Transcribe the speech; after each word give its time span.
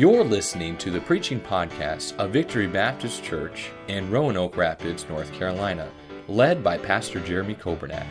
You're 0.00 0.24
listening 0.24 0.78
to 0.78 0.90
the 0.90 1.02
preaching 1.02 1.38
podcast 1.38 2.16
of 2.16 2.30
Victory 2.30 2.66
Baptist 2.66 3.22
Church 3.22 3.68
in 3.86 4.10
Roanoke 4.10 4.56
Rapids, 4.56 5.06
North 5.10 5.30
Carolina, 5.34 5.92
led 6.26 6.64
by 6.64 6.78
Pastor 6.78 7.20
Jeremy 7.20 7.54
Coburnack. 7.54 8.06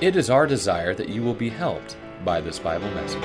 It 0.00 0.14
is 0.14 0.30
our 0.30 0.46
desire 0.46 0.94
that 0.94 1.08
you 1.08 1.24
will 1.24 1.34
be 1.34 1.48
helped 1.48 1.96
by 2.24 2.40
this 2.40 2.60
Bible 2.60 2.88
message. 2.92 3.24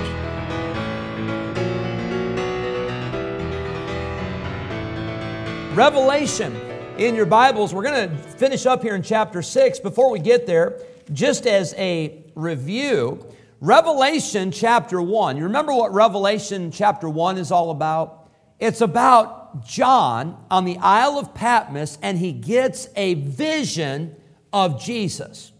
Revelation 5.75 6.59
in 6.97 7.13
your 7.13 7.27
Bibles. 7.27 7.75
We're 7.75 7.83
going 7.83 8.09
to 8.09 8.15
finish 8.15 8.65
up 8.65 8.81
here 8.81 8.95
in 8.95 9.03
chapter 9.03 9.43
6. 9.43 9.79
Before 9.81 10.09
we 10.09 10.17
get 10.17 10.47
there, 10.47 10.79
just 11.11 11.45
as 11.45 11.75
a 11.75 12.23
review, 12.33 13.23
Revelation 13.63 14.51
chapter 14.51 15.01
1. 15.01 15.37
You 15.37 15.43
remember 15.43 15.73
what 15.73 15.93
Revelation 15.93 16.69
chapter 16.69 17.07
1 17.07 17.37
is 17.37 17.49
all 17.49 17.71
about? 17.71 18.29
It's 18.59 18.81
about 18.81 19.65
John 19.65 20.37
on 20.51 20.65
the 20.65 20.77
Isle 20.79 21.17
of 21.17 21.33
Patmos, 21.33 21.97
and 22.01 22.17
he 22.17 22.33
gets 22.33 22.89
a 22.97 23.13
vision 23.13 24.17
of 24.51 24.83
Jesus. 24.83 25.53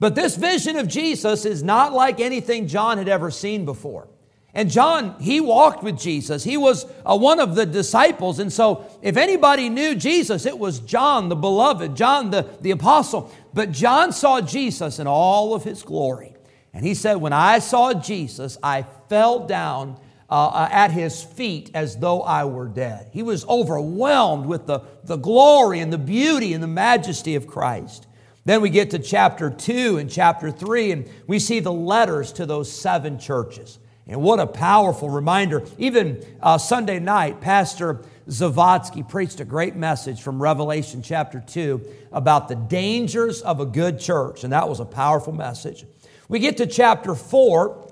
But 0.00 0.14
this 0.14 0.36
vision 0.36 0.76
of 0.76 0.88
Jesus 0.88 1.44
is 1.44 1.62
not 1.62 1.92
like 1.92 2.18
anything 2.18 2.66
John 2.66 2.96
had 2.96 3.08
ever 3.08 3.30
seen 3.30 3.66
before. 3.66 4.08
And 4.54 4.70
John, 4.70 5.20
he 5.20 5.38
walked 5.38 5.82
with 5.82 5.98
Jesus. 5.98 6.44
He 6.44 6.56
was 6.56 6.86
uh, 7.04 7.14
one 7.14 7.40
of 7.40 7.56
the 7.56 7.66
disciples. 7.66 8.38
And 8.38 8.50
so, 8.50 8.86
if 9.02 9.18
anybody 9.18 9.68
knew 9.68 9.94
Jesus, 9.94 10.46
it 10.46 10.58
was 10.58 10.80
John, 10.80 11.28
the 11.28 11.36
beloved, 11.36 11.94
John, 11.94 12.30
the, 12.30 12.48
the 12.62 12.70
apostle. 12.70 13.30
But 13.52 13.70
John 13.70 14.12
saw 14.12 14.40
Jesus 14.40 14.98
in 14.98 15.06
all 15.06 15.52
of 15.52 15.62
his 15.62 15.82
glory. 15.82 16.34
And 16.74 16.84
he 16.84 16.94
said, 16.94 17.14
When 17.14 17.32
I 17.32 17.60
saw 17.60 17.94
Jesus, 17.94 18.58
I 18.62 18.84
fell 19.08 19.46
down 19.46 19.98
uh, 20.28 20.46
uh 20.46 20.68
at 20.70 20.90
his 20.90 21.22
feet 21.22 21.70
as 21.72 21.96
though 21.96 22.20
I 22.22 22.44
were 22.44 22.66
dead. 22.66 23.08
He 23.12 23.22
was 23.22 23.46
overwhelmed 23.46 24.46
with 24.46 24.66
the, 24.66 24.80
the 25.04 25.16
glory 25.16 25.78
and 25.78 25.92
the 25.92 25.98
beauty 25.98 26.52
and 26.52 26.62
the 26.62 26.68
majesty 26.68 27.36
of 27.36 27.46
Christ. 27.46 28.06
Then 28.44 28.60
we 28.60 28.68
get 28.68 28.90
to 28.90 28.98
chapter 28.98 29.48
2 29.48 29.96
and 29.98 30.10
chapter 30.10 30.50
3, 30.50 30.90
and 30.90 31.10
we 31.26 31.38
see 31.38 31.60
the 31.60 31.72
letters 31.72 32.32
to 32.34 32.44
those 32.44 32.70
seven 32.70 33.18
churches. 33.18 33.78
And 34.06 34.20
what 34.20 34.38
a 34.38 34.46
powerful 34.46 35.08
reminder. 35.08 35.62
Even 35.78 36.22
uh, 36.42 36.58
Sunday 36.58 36.98
night, 36.98 37.40
Pastor 37.40 38.02
Zavatsky 38.28 39.08
preached 39.08 39.40
a 39.40 39.46
great 39.46 39.76
message 39.76 40.20
from 40.20 40.42
Revelation 40.42 41.00
chapter 41.00 41.42
2 41.46 41.80
about 42.12 42.48
the 42.48 42.54
dangers 42.54 43.40
of 43.40 43.60
a 43.60 43.66
good 43.66 43.98
church, 43.98 44.44
and 44.44 44.52
that 44.52 44.68
was 44.68 44.80
a 44.80 44.84
powerful 44.84 45.32
message. 45.32 45.86
We 46.28 46.38
get 46.38 46.56
to 46.58 46.66
chapter 46.66 47.14
4, 47.14 47.90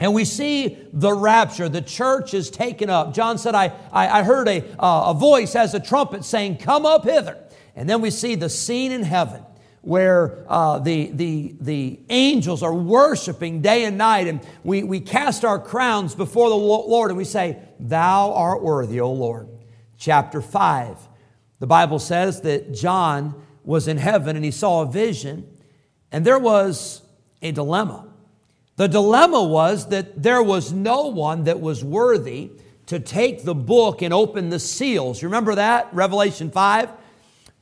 and 0.00 0.14
we 0.14 0.24
see 0.24 0.78
the 0.92 1.12
rapture. 1.12 1.68
The 1.68 1.82
church 1.82 2.34
is 2.34 2.50
taken 2.50 2.90
up. 2.90 3.14
John 3.14 3.38
said, 3.38 3.54
I, 3.54 3.72
I, 3.92 4.20
I 4.20 4.22
heard 4.22 4.48
a, 4.48 4.64
uh, 4.78 5.10
a 5.10 5.14
voice 5.14 5.54
as 5.54 5.74
a 5.74 5.80
trumpet 5.80 6.24
saying, 6.24 6.56
Come 6.58 6.86
up 6.86 7.04
hither. 7.04 7.38
And 7.76 7.88
then 7.88 8.00
we 8.00 8.10
see 8.10 8.34
the 8.34 8.48
scene 8.48 8.92
in 8.92 9.02
heaven 9.02 9.44
where 9.82 10.44
uh, 10.48 10.78
the, 10.78 11.10
the, 11.12 11.54
the 11.60 12.00
angels 12.10 12.62
are 12.62 12.74
worshiping 12.74 13.62
day 13.62 13.84
and 13.84 13.96
night, 13.96 14.26
and 14.26 14.40
we, 14.62 14.82
we 14.82 15.00
cast 15.00 15.44
our 15.44 15.58
crowns 15.58 16.14
before 16.14 16.50
the 16.50 16.56
Lord 16.56 17.10
and 17.10 17.16
we 17.16 17.24
say, 17.24 17.58
Thou 17.78 18.32
art 18.32 18.62
worthy, 18.62 19.00
O 19.00 19.12
Lord. 19.12 19.48
Chapter 19.96 20.40
5, 20.40 20.96
the 21.58 21.66
Bible 21.66 21.98
says 21.98 22.40
that 22.42 22.72
John 22.74 23.34
was 23.64 23.86
in 23.86 23.98
heaven 23.98 24.36
and 24.36 24.44
he 24.44 24.50
saw 24.50 24.82
a 24.82 24.86
vision, 24.86 25.46
and 26.10 26.24
there 26.24 26.38
was 26.38 27.02
a 27.42 27.52
dilemma. 27.52 28.06
The 28.76 28.88
dilemma 28.88 29.42
was 29.42 29.88
that 29.88 30.22
there 30.22 30.42
was 30.42 30.72
no 30.72 31.08
one 31.08 31.44
that 31.44 31.60
was 31.60 31.84
worthy 31.84 32.50
to 32.86 32.98
take 32.98 33.44
the 33.44 33.54
book 33.54 34.02
and 34.02 34.12
open 34.12 34.48
the 34.48 34.58
seals. 34.58 35.22
Remember 35.22 35.54
that? 35.54 35.92
Revelation 35.92 36.50
5? 36.50 36.90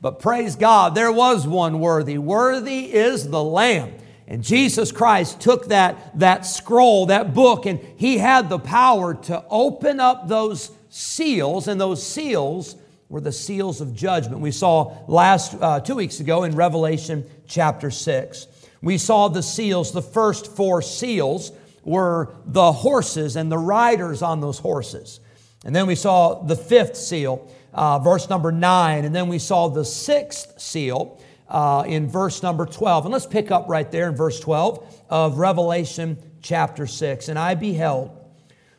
But 0.01 0.21
praise 0.21 0.55
God, 0.57 0.95
there 0.95 1.11
was 1.11 1.47
one 1.47 1.81
worthy. 1.81 2.19
Worthy 2.19 2.95
is 2.95 3.29
the 3.29 3.43
Lamb. 3.43 3.93
And 4.29 4.45
Jesus 4.45 4.93
Christ 4.93 5.41
took 5.41 5.69
that, 5.69 6.19
that 6.19 6.47
scroll, 6.47 7.07
that 7.07 7.35
book, 7.35 7.67
and 7.67 7.81
he 7.97 8.19
had 8.19 8.49
the 8.49 8.59
power 8.59 9.15
to 9.15 9.43
open 9.51 10.01
up 10.01 10.29
those 10.29 10.71
seals, 10.91 11.67
and 11.67 11.81
those 11.81 12.07
seals 12.07 12.77
were 13.09 13.21
the 13.21 13.33
seals 13.33 13.81
of 13.81 13.95
judgment. 13.95 14.41
We 14.41 14.51
saw 14.51 14.99
last 15.09 15.55
uh, 15.61 15.81
two 15.81 15.95
weeks 15.95 16.21
ago 16.21 16.45
in 16.45 16.55
Revelation 16.55 17.25
chapter 17.47 17.91
6. 17.91 18.47
We 18.83 18.99
saw 18.99 19.29
the 19.29 19.43
seals, 19.43 19.93
the 19.93 20.03
first 20.03 20.55
four 20.55 20.83
seals 20.83 21.53
were 21.85 22.35
the 22.45 22.73
horses 22.73 23.37
and 23.37 23.51
the 23.51 23.59
riders 23.59 24.23
on 24.23 24.41
those 24.41 24.59
horses. 24.59 25.21
And 25.65 25.75
then 25.75 25.87
we 25.87 25.95
saw 25.95 26.43
the 26.43 26.57
fifth 26.57 26.97
seal 26.97 27.51
uh, 27.79 27.99
verse 27.99 28.29
number 28.29 28.53
9. 28.53 29.05
And 29.05 29.15
then 29.15 29.29
we 29.29 29.39
saw 29.39 29.69
the 29.69 29.85
sixth 29.85 30.61
seal 30.61 31.21
uh, 31.49 31.85
in 31.87 32.09
verse 32.09 32.43
number 32.43 32.67
12. 32.67 33.07
And 33.07 33.13
let's 33.13 33.27
pick 33.27 33.51
up 33.51 33.69
right 33.69 33.91
there 33.91 34.09
in 34.09 34.17
verse 34.17 34.41
12 34.41 35.05
of 35.09 35.39
Revelation 35.39 36.19
chapter 36.43 36.87
6. 36.87 37.29
And 37.29 37.39
I 37.39 37.55
beheld 37.55 38.11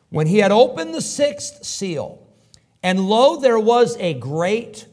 when 0.10 0.28
he 0.28 0.40
had 0.40 0.52
opened 0.52 0.94
the 0.94 1.02
sixth 1.02 1.64
seal, 1.64 2.28
and 2.82 3.08
lo, 3.08 3.40
there 3.40 3.60
was 3.60 3.96
a 3.98 4.16
great 4.16 4.88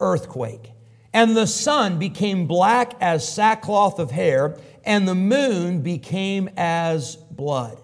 earthquake. 0.00 0.71
And 1.12 1.36
the 1.36 1.46
sun 1.46 1.98
became 1.98 2.46
black 2.46 2.94
as 3.00 3.28
sackcloth 3.28 3.98
of 3.98 4.10
hair, 4.10 4.56
and 4.84 5.06
the 5.06 5.14
moon 5.14 5.82
became 5.82 6.48
as 6.56 7.16
blood. 7.16 7.78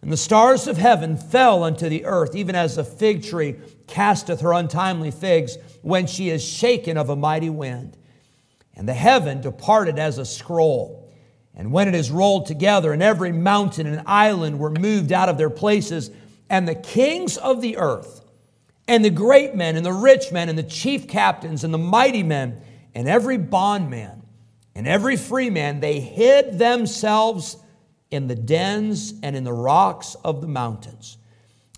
And 0.00 0.10
the 0.10 0.16
stars 0.16 0.66
of 0.66 0.78
heaven 0.78 1.16
fell 1.16 1.62
unto 1.62 1.88
the 1.88 2.04
earth, 2.06 2.34
even 2.34 2.56
as 2.56 2.76
a 2.76 2.84
fig 2.84 3.22
tree 3.22 3.56
casteth 3.86 4.40
her 4.40 4.52
untimely 4.52 5.10
figs 5.10 5.58
when 5.82 6.06
she 6.06 6.30
is 6.30 6.42
shaken 6.42 6.96
of 6.96 7.08
a 7.08 7.16
mighty 7.16 7.50
wind. 7.50 7.96
And 8.74 8.88
the 8.88 8.94
heaven 8.94 9.40
departed 9.40 9.98
as 9.98 10.18
a 10.18 10.24
scroll. 10.24 11.12
And 11.54 11.72
when 11.72 11.86
it 11.86 11.94
is 11.94 12.10
rolled 12.10 12.46
together, 12.46 12.92
and 12.92 13.02
every 13.02 13.30
mountain 13.30 13.86
and 13.86 14.02
island 14.06 14.58
were 14.58 14.70
moved 14.70 15.12
out 15.12 15.28
of 15.28 15.36
their 15.36 15.50
places, 15.50 16.10
and 16.48 16.66
the 16.66 16.74
kings 16.74 17.36
of 17.36 17.60
the 17.60 17.76
earth, 17.76 18.24
and 18.88 19.04
the 19.04 19.10
great 19.10 19.54
men, 19.54 19.76
and 19.76 19.86
the 19.86 19.92
rich 19.92 20.32
men, 20.32 20.48
and 20.48 20.58
the 20.58 20.62
chief 20.62 21.08
captains, 21.08 21.64
and 21.64 21.72
the 21.72 21.78
mighty 21.78 22.22
men, 22.22 22.60
and 22.94 23.08
every 23.08 23.38
bondman, 23.38 24.22
and 24.74 24.86
every 24.88 25.16
free 25.16 25.50
man, 25.50 25.80
they 25.80 26.00
hid 26.00 26.58
themselves 26.58 27.56
in 28.10 28.26
the 28.26 28.34
dens 28.34 29.14
and 29.22 29.36
in 29.36 29.44
the 29.44 29.52
rocks 29.52 30.16
of 30.24 30.40
the 30.40 30.48
mountains 30.48 31.16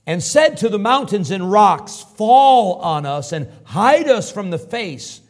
and 0.06 0.22
said 0.22 0.56
to 0.58 0.68
the 0.68 0.78
mountains 0.78 1.30
and 1.30 1.50
rocks, 1.50 2.04
Fall 2.16 2.74
on 2.80 3.06
us 3.06 3.32
and 3.32 3.48
hide 3.64 4.08
us 4.08 4.30
from 4.30 4.50
the 4.50 4.58
face 4.58 5.20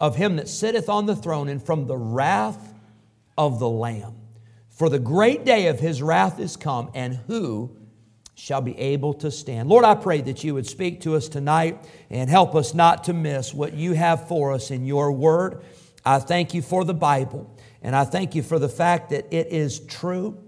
of 0.00 0.16
him 0.16 0.36
that 0.36 0.48
sitteth 0.48 0.88
on 0.88 1.06
the 1.06 1.16
throne 1.16 1.48
and 1.48 1.62
from 1.62 1.86
the 1.86 1.96
wrath 1.96 2.74
of 3.36 3.58
the 3.58 3.68
Lamb. 3.68 4.14
For 4.68 4.88
the 4.88 4.98
great 4.98 5.44
day 5.44 5.66
of 5.66 5.80
his 5.80 6.02
wrath 6.02 6.38
is 6.38 6.56
come, 6.56 6.90
and 6.94 7.16
who 7.26 7.76
shall 8.38 8.60
be 8.60 8.78
able 8.78 9.12
to 9.12 9.30
stand? 9.32 9.68
Lord, 9.68 9.84
I 9.84 9.96
pray 9.96 10.20
that 10.20 10.44
you 10.44 10.54
would 10.54 10.66
speak 10.66 11.00
to 11.00 11.16
us 11.16 11.28
tonight 11.28 11.84
and 12.08 12.30
help 12.30 12.54
us 12.54 12.72
not 12.72 13.04
to 13.04 13.12
miss 13.12 13.52
what 13.52 13.74
you 13.74 13.94
have 13.94 14.28
for 14.28 14.52
us 14.52 14.70
in 14.70 14.86
your 14.86 15.10
word. 15.10 15.62
I 16.04 16.20
thank 16.20 16.54
you 16.54 16.62
for 16.62 16.84
the 16.84 16.94
Bible, 16.94 17.52
and 17.82 17.96
I 17.96 18.04
thank 18.04 18.36
you 18.36 18.44
for 18.44 18.60
the 18.60 18.68
fact 18.68 19.10
that 19.10 19.26
it 19.34 19.48
is 19.48 19.80
true, 19.80 20.38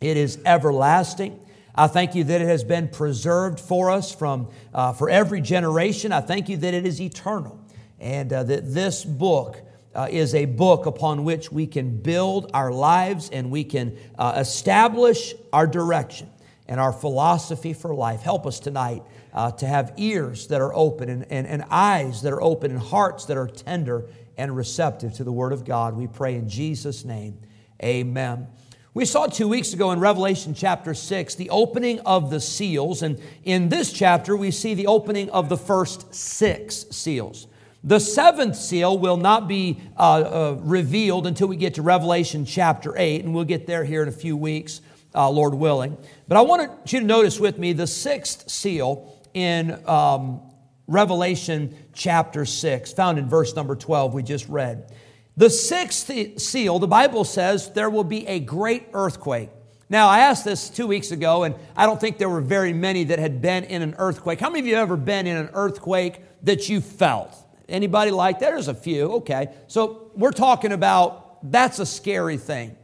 it 0.00 0.16
is 0.16 0.38
everlasting. 0.46 1.38
I 1.74 1.86
thank 1.86 2.14
you 2.14 2.24
that 2.24 2.40
it 2.40 2.48
has 2.48 2.64
been 2.64 2.88
preserved 2.88 3.60
for 3.60 3.90
us 3.90 4.12
from, 4.12 4.48
uh, 4.72 4.94
for 4.94 5.10
every 5.10 5.42
generation. 5.42 6.12
I 6.12 6.22
thank 6.22 6.48
you 6.48 6.56
that 6.56 6.72
it 6.72 6.86
is 6.86 6.98
eternal 7.00 7.60
and 8.00 8.32
uh, 8.32 8.42
that 8.44 8.72
this 8.72 9.04
book 9.04 9.60
uh, 9.94 10.08
is 10.10 10.34
a 10.34 10.46
book 10.46 10.86
upon 10.86 11.24
which 11.24 11.52
we 11.52 11.66
can 11.66 11.98
build 11.98 12.50
our 12.54 12.72
lives 12.72 13.28
and 13.30 13.50
we 13.50 13.64
can 13.64 13.98
uh, 14.18 14.34
establish 14.36 15.34
our 15.52 15.66
direction 15.66 16.30
and 16.68 16.78
our 16.78 16.92
philosophy 16.92 17.72
for 17.72 17.94
life. 17.94 18.20
Help 18.20 18.46
us 18.46 18.60
tonight 18.60 19.02
uh, 19.32 19.50
to 19.52 19.66
have 19.66 19.94
ears 19.96 20.46
that 20.48 20.60
are 20.60 20.74
open 20.74 21.08
and, 21.08 21.26
and, 21.30 21.46
and 21.46 21.64
eyes 21.70 22.22
that 22.22 22.32
are 22.32 22.42
open 22.42 22.70
and 22.70 22.80
hearts 22.80 23.24
that 23.24 23.36
are 23.36 23.48
tender 23.48 24.04
and 24.36 24.54
receptive 24.56 25.14
to 25.14 25.24
the 25.24 25.32
Word 25.32 25.52
of 25.52 25.64
God. 25.64 25.96
We 25.96 26.06
pray 26.06 26.36
in 26.36 26.48
Jesus' 26.48 27.04
name. 27.04 27.38
Amen. 27.82 28.46
We 28.94 29.04
saw 29.04 29.26
two 29.26 29.48
weeks 29.48 29.72
ago 29.72 29.92
in 29.92 30.00
Revelation 30.00 30.54
chapter 30.54 30.92
6 30.92 31.36
the 31.36 31.50
opening 31.50 32.00
of 32.00 32.30
the 32.30 32.40
seals, 32.40 33.02
and 33.02 33.20
in 33.44 33.68
this 33.68 33.92
chapter 33.92 34.36
we 34.36 34.50
see 34.50 34.74
the 34.74 34.86
opening 34.86 35.30
of 35.30 35.48
the 35.48 35.56
first 35.56 36.14
six 36.14 36.86
seals. 36.90 37.46
The 37.84 38.00
seventh 38.00 38.56
seal 38.56 38.98
will 38.98 39.16
not 39.16 39.46
be 39.46 39.80
uh, 39.96 40.00
uh, 40.00 40.56
revealed 40.60 41.28
until 41.28 41.46
we 41.46 41.56
get 41.56 41.74
to 41.74 41.82
Revelation 41.82 42.44
chapter 42.44 42.92
8, 42.96 43.24
and 43.24 43.34
we'll 43.34 43.44
get 43.44 43.68
there 43.68 43.84
here 43.84 44.02
in 44.02 44.08
a 44.08 44.12
few 44.12 44.36
weeks, 44.36 44.80
uh, 45.14 45.28
Lord 45.30 45.54
willing. 45.54 45.96
But 46.26 46.36
I 46.36 46.42
want 46.42 46.92
you 46.92 47.00
to 47.00 47.06
notice 47.06 47.40
with 47.40 47.58
me 47.58 47.72
the 47.72 47.86
sixth 47.86 48.50
seal 48.50 49.18
in 49.34 49.82
um, 49.86 50.40
Revelation 50.86 51.76
chapter 51.92 52.44
6, 52.44 52.92
found 52.94 53.18
in 53.18 53.28
verse 53.28 53.54
number 53.54 53.76
12, 53.76 54.14
we 54.14 54.22
just 54.22 54.48
read. 54.48 54.92
The 55.36 55.50
sixth 55.50 56.10
seal, 56.40 56.78
the 56.78 56.88
Bible 56.88 57.24
says 57.24 57.70
there 57.72 57.90
will 57.90 58.04
be 58.04 58.26
a 58.26 58.40
great 58.40 58.88
earthquake. 58.92 59.50
Now, 59.90 60.08
I 60.08 60.20
asked 60.20 60.44
this 60.44 60.68
two 60.68 60.86
weeks 60.86 61.12
ago, 61.12 61.44
and 61.44 61.54
I 61.76 61.86
don't 61.86 62.00
think 62.00 62.18
there 62.18 62.28
were 62.28 62.40
very 62.40 62.72
many 62.72 63.04
that 63.04 63.18
had 63.18 63.40
been 63.40 63.64
in 63.64 63.80
an 63.80 63.94
earthquake. 63.98 64.40
How 64.40 64.50
many 64.50 64.60
of 64.60 64.66
you 64.66 64.74
have 64.74 64.82
ever 64.82 64.96
been 64.96 65.26
in 65.26 65.36
an 65.36 65.50
earthquake 65.54 66.22
that 66.42 66.68
you 66.68 66.80
felt? 66.80 67.34
Anybody 67.68 68.10
like 68.10 68.40
that? 68.40 68.50
There's 68.50 68.68
a 68.68 68.74
few. 68.74 69.12
Okay. 69.14 69.48
So 69.66 70.10
we're 70.14 70.32
talking 70.32 70.72
about 70.72 71.50
that's 71.50 71.78
a 71.78 71.86
scary 71.86 72.36
thing. 72.36 72.76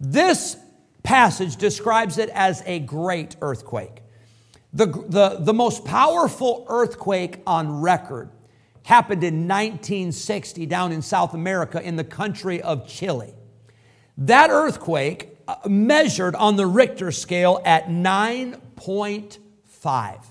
This 0.00 0.56
passage 1.04 1.54
describes 1.56 2.18
it 2.18 2.28
as 2.30 2.64
a 2.66 2.80
great 2.80 3.36
earthquake. 3.40 4.02
The, 4.72 4.86
the, 4.86 5.36
the 5.38 5.54
most 5.54 5.84
powerful 5.84 6.66
earthquake 6.68 7.40
on 7.46 7.80
record 7.80 8.30
happened 8.82 9.22
in 9.22 9.46
1960 9.46 10.66
down 10.66 10.90
in 10.90 11.00
South 11.00 11.34
America 11.34 11.80
in 11.80 11.94
the 11.94 12.02
country 12.02 12.60
of 12.60 12.88
Chile. 12.88 13.32
That 14.18 14.50
earthquake 14.50 15.38
uh, 15.46 15.54
measured 15.68 16.34
on 16.34 16.56
the 16.56 16.66
Richter 16.66 17.12
scale 17.12 17.62
at 17.64 17.86
9.5. 17.86 20.24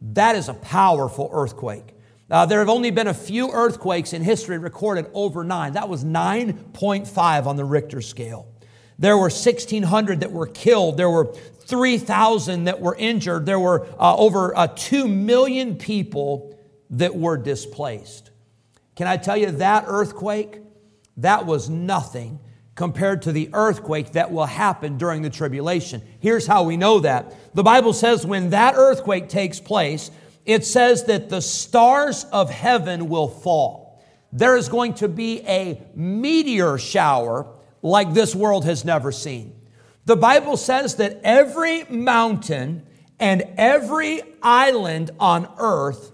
That 0.00 0.36
is 0.36 0.48
a 0.48 0.54
powerful 0.54 1.28
earthquake. 1.32 1.96
Uh, 2.30 2.46
there 2.46 2.60
have 2.60 2.68
only 2.68 2.90
been 2.90 3.08
a 3.08 3.14
few 3.14 3.50
earthquakes 3.50 4.12
in 4.12 4.22
history 4.22 4.58
recorded 4.58 5.06
over 5.14 5.44
nine. 5.44 5.72
That 5.72 5.88
was 5.88 6.04
9.5 6.04 7.46
on 7.46 7.56
the 7.56 7.64
Richter 7.64 8.02
scale. 8.02 8.47
There 8.98 9.16
were 9.16 9.30
1,600 9.30 10.20
that 10.20 10.32
were 10.32 10.46
killed. 10.46 10.96
There 10.96 11.10
were 11.10 11.32
3,000 11.66 12.64
that 12.64 12.80
were 12.80 12.96
injured. 12.96 13.46
There 13.46 13.60
were 13.60 13.86
uh, 13.98 14.16
over 14.16 14.56
uh, 14.56 14.68
2 14.68 15.06
million 15.06 15.76
people 15.76 16.58
that 16.90 17.14
were 17.14 17.36
displaced. 17.36 18.30
Can 18.96 19.06
I 19.06 19.16
tell 19.16 19.36
you 19.36 19.52
that 19.52 19.84
earthquake? 19.86 20.60
That 21.18 21.46
was 21.46 21.68
nothing 21.68 22.40
compared 22.74 23.22
to 23.22 23.32
the 23.32 23.50
earthquake 23.52 24.12
that 24.12 24.32
will 24.32 24.46
happen 24.46 24.98
during 24.98 25.22
the 25.22 25.30
tribulation. 25.30 26.00
Here's 26.20 26.46
how 26.46 26.62
we 26.62 26.76
know 26.76 27.00
that. 27.00 27.34
The 27.54 27.64
Bible 27.64 27.92
says 27.92 28.24
when 28.24 28.50
that 28.50 28.74
earthquake 28.76 29.28
takes 29.28 29.60
place, 29.60 30.10
it 30.46 30.64
says 30.64 31.04
that 31.04 31.28
the 31.28 31.42
stars 31.42 32.24
of 32.32 32.50
heaven 32.50 33.08
will 33.08 33.28
fall. 33.28 34.00
There 34.32 34.56
is 34.56 34.68
going 34.68 34.94
to 34.94 35.08
be 35.08 35.40
a 35.40 35.82
meteor 35.94 36.78
shower 36.78 37.46
like 37.82 38.14
this 38.14 38.34
world 38.34 38.64
has 38.64 38.84
never 38.84 39.12
seen. 39.12 39.54
The 40.04 40.16
Bible 40.16 40.56
says 40.56 40.96
that 40.96 41.20
every 41.22 41.84
mountain 41.84 42.86
and 43.20 43.42
every 43.56 44.22
island 44.42 45.10
on 45.20 45.52
earth 45.58 46.12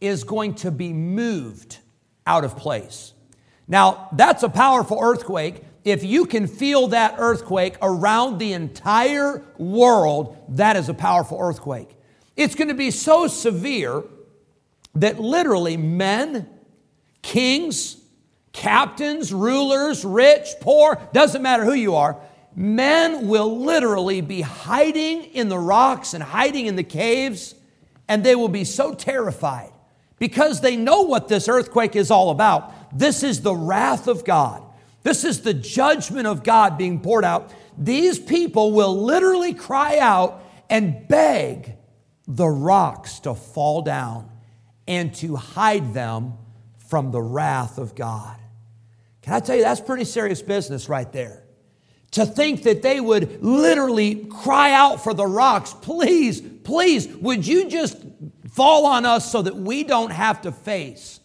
is 0.00 0.24
going 0.24 0.54
to 0.56 0.70
be 0.70 0.92
moved 0.92 1.78
out 2.26 2.44
of 2.44 2.56
place. 2.56 3.12
Now, 3.68 4.08
that's 4.12 4.42
a 4.42 4.48
powerful 4.48 4.98
earthquake 5.00 5.62
if 5.86 6.02
you 6.02 6.26
can 6.26 6.48
feel 6.48 6.88
that 6.88 7.14
earthquake 7.16 7.76
around 7.80 8.38
the 8.38 8.54
entire 8.54 9.44
world, 9.56 10.36
that 10.48 10.74
is 10.74 10.88
a 10.88 10.94
powerful 10.94 11.38
earthquake. 11.40 11.96
It's 12.34 12.56
going 12.56 12.68
to 12.68 12.74
be 12.74 12.90
so 12.90 13.28
severe 13.28 14.02
that 14.96 15.20
literally 15.20 15.76
men, 15.76 16.48
kings, 17.22 17.95
captains, 18.56 19.32
rulers, 19.32 20.04
rich, 20.04 20.48
poor, 20.60 20.98
doesn't 21.12 21.42
matter 21.42 21.64
who 21.64 21.74
you 21.74 21.94
are, 21.94 22.16
men 22.56 23.28
will 23.28 23.60
literally 23.60 24.22
be 24.22 24.40
hiding 24.40 25.24
in 25.24 25.48
the 25.48 25.58
rocks 25.58 26.14
and 26.14 26.24
hiding 26.24 26.66
in 26.66 26.74
the 26.74 26.82
caves, 26.82 27.54
and 28.08 28.24
they 28.24 28.34
will 28.34 28.48
be 28.48 28.64
so 28.64 28.94
terrified 28.94 29.70
because 30.18 30.62
they 30.62 30.74
know 30.74 31.02
what 31.02 31.28
this 31.28 31.48
earthquake 31.48 31.94
is 31.94 32.10
all 32.10 32.30
about. 32.30 32.98
This 32.98 33.22
is 33.22 33.42
the 33.42 33.54
wrath 33.54 34.08
of 34.08 34.24
God. 34.24 34.62
This 35.02 35.22
is 35.22 35.42
the 35.42 35.54
judgment 35.54 36.26
of 36.26 36.42
God 36.42 36.78
being 36.78 37.00
poured 37.00 37.24
out. 37.24 37.52
These 37.76 38.18
people 38.18 38.72
will 38.72 39.02
literally 39.02 39.52
cry 39.52 39.98
out 39.98 40.42
and 40.70 41.06
beg 41.06 41.76
the 42.26 42.48
rocks 42.48 43.20
to 43.20 43.34
fall 43.34 43.82
down 43.82 44.30
and 44.88 45.14
to 45.16 45.36
hide 45.36 45.92
them 45.92 46.32
from 46.88 47.10
the 47.10 47.20
wrath 47.20 47.76
of 47.76 47.94
God. 47.94 48.38
Can 49.26 49.34
I 49.34 49.40
tell 49.40 49.56
you, 49.56 49.62
that's 49.62 49.80
pretty 49.80 50.04
serious 50.04 50.40
business 50.40 50.88
right 50.88 51.12
there. 51.12 51.42
To 52.12 52.24
think 52.24 52.62
that 52.62 52.82
they 52.82 53.00
would 53.00 53.42
literally 53.42 54.24
cry 54.26 54.70
out 54.70 55.02
for 55.02 55.12
the 55.12 55.26
rocks, 55.26 55.74
please, 55.74 56.40
please, 56.40 57.08
would 57.08 57.44
you 57.44 57.68
just 57.68 57.98
fall 58.52 58.86
on 58.86 59.04
us 59.04 59.30
so 59.30 59.42
that 59.42 59.56
we 59.56 59.82
don't 59.82 60.12
have 60.12 60.42
to 60.42 60.52
face 60.52 61.18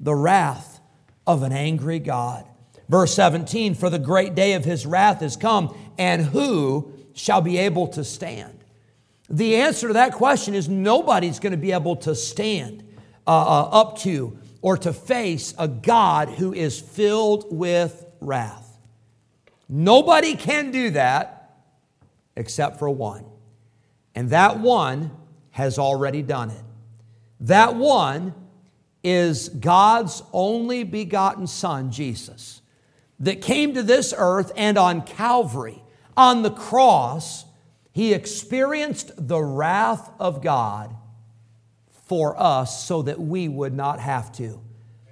the 0.00 0.16
wrath 0.16 0.80
of 1.28 1.44
an 1.44 1.52
angry 1.52 2.00
God? 2.00 2.44
Verse 2.88 3.14
17, 3.14 3.76
for 3.76 3.88
the 3.88 4.00
great 4.00 4.34
day 4.34 4.54
of 4.54 4.64
his 4.64 4.84
wrath 4.84 5.22
is 5.22 5.36
come, 5.36 5.78
and 5.96 6.22
who 6.22 6.92
shall 7.12 7.40
be 7.40 7.58
able 7.58 7.86
to 7.86 8.02
stand? 8.02 8.64
The 9.30 9.56
answer 9.56 9.86
to 9.86 9.94
that 9.94 10.14
question 10.14 10.56
is 10.56 10.68
nobody's 10.68 11.38
going 11.38 11.52
to 11.52 11.56
be 11.56 11.70
able 11.70 11.94
to 11.98 12.16
stand 12.16 12.82
uh, 13.28 13.30
uh, 13.30 13.68
up 13.70 13.98
to 13.98 14.40
or 14.64 14.78
to 14.78 14.94
face 14.94 15.52
a 15.58 15.68
God 15.68 16.30
who 16.30 16.54
is 16.54 16.80
filled 16.80 17.54
with 17.54 18.06
wrath. 18.22 18.78
Nobody 19.68 20.36
can 20.36 20.70
do 20.70 20.88
that 20.92 21.58
except 22.34 22.78
for 22.78 22.88
one. 22.88 23.26
And 24.14 24.30
that 24.30 24.60
one 24.60 25.10
has 25.50 25.78
already 25.78 26.22
done 26.22 26.48
it. 26.48 26.62
That 27.40 27.76
one 27.76 28.32
is 29.02 29.50
God's 29.50 30.22
only 30.32 30.82
begotten 30.82 31.46
Son, 31.46 31.90
Jesus 31.90 32.62
that 33.20 33.42
came 33.42 33.74
to 33.74 33.82
this 33.82 34.14
earth 34.16 34.50
and 34.56 34.78
on 34.78 35.02
Calvary, 35.02 35.84
on 36.16 36.40
the 36.40 36.50
cross, 36.50 37.44
he 37.92 38.14
experienced 38.14 39.12
the 39.18 39.42
wrath 39.42 40.10
of 40.18 40.40
God 40.40 40.96
for 42.06 42.40
us 42.40 42.86
so 42.86 43.02
that 43.02 43.20
we 43.20 43.48
would 43.48 43.74
not 43.74 44.00
have 44.00 44.32
to. 44.32 44.60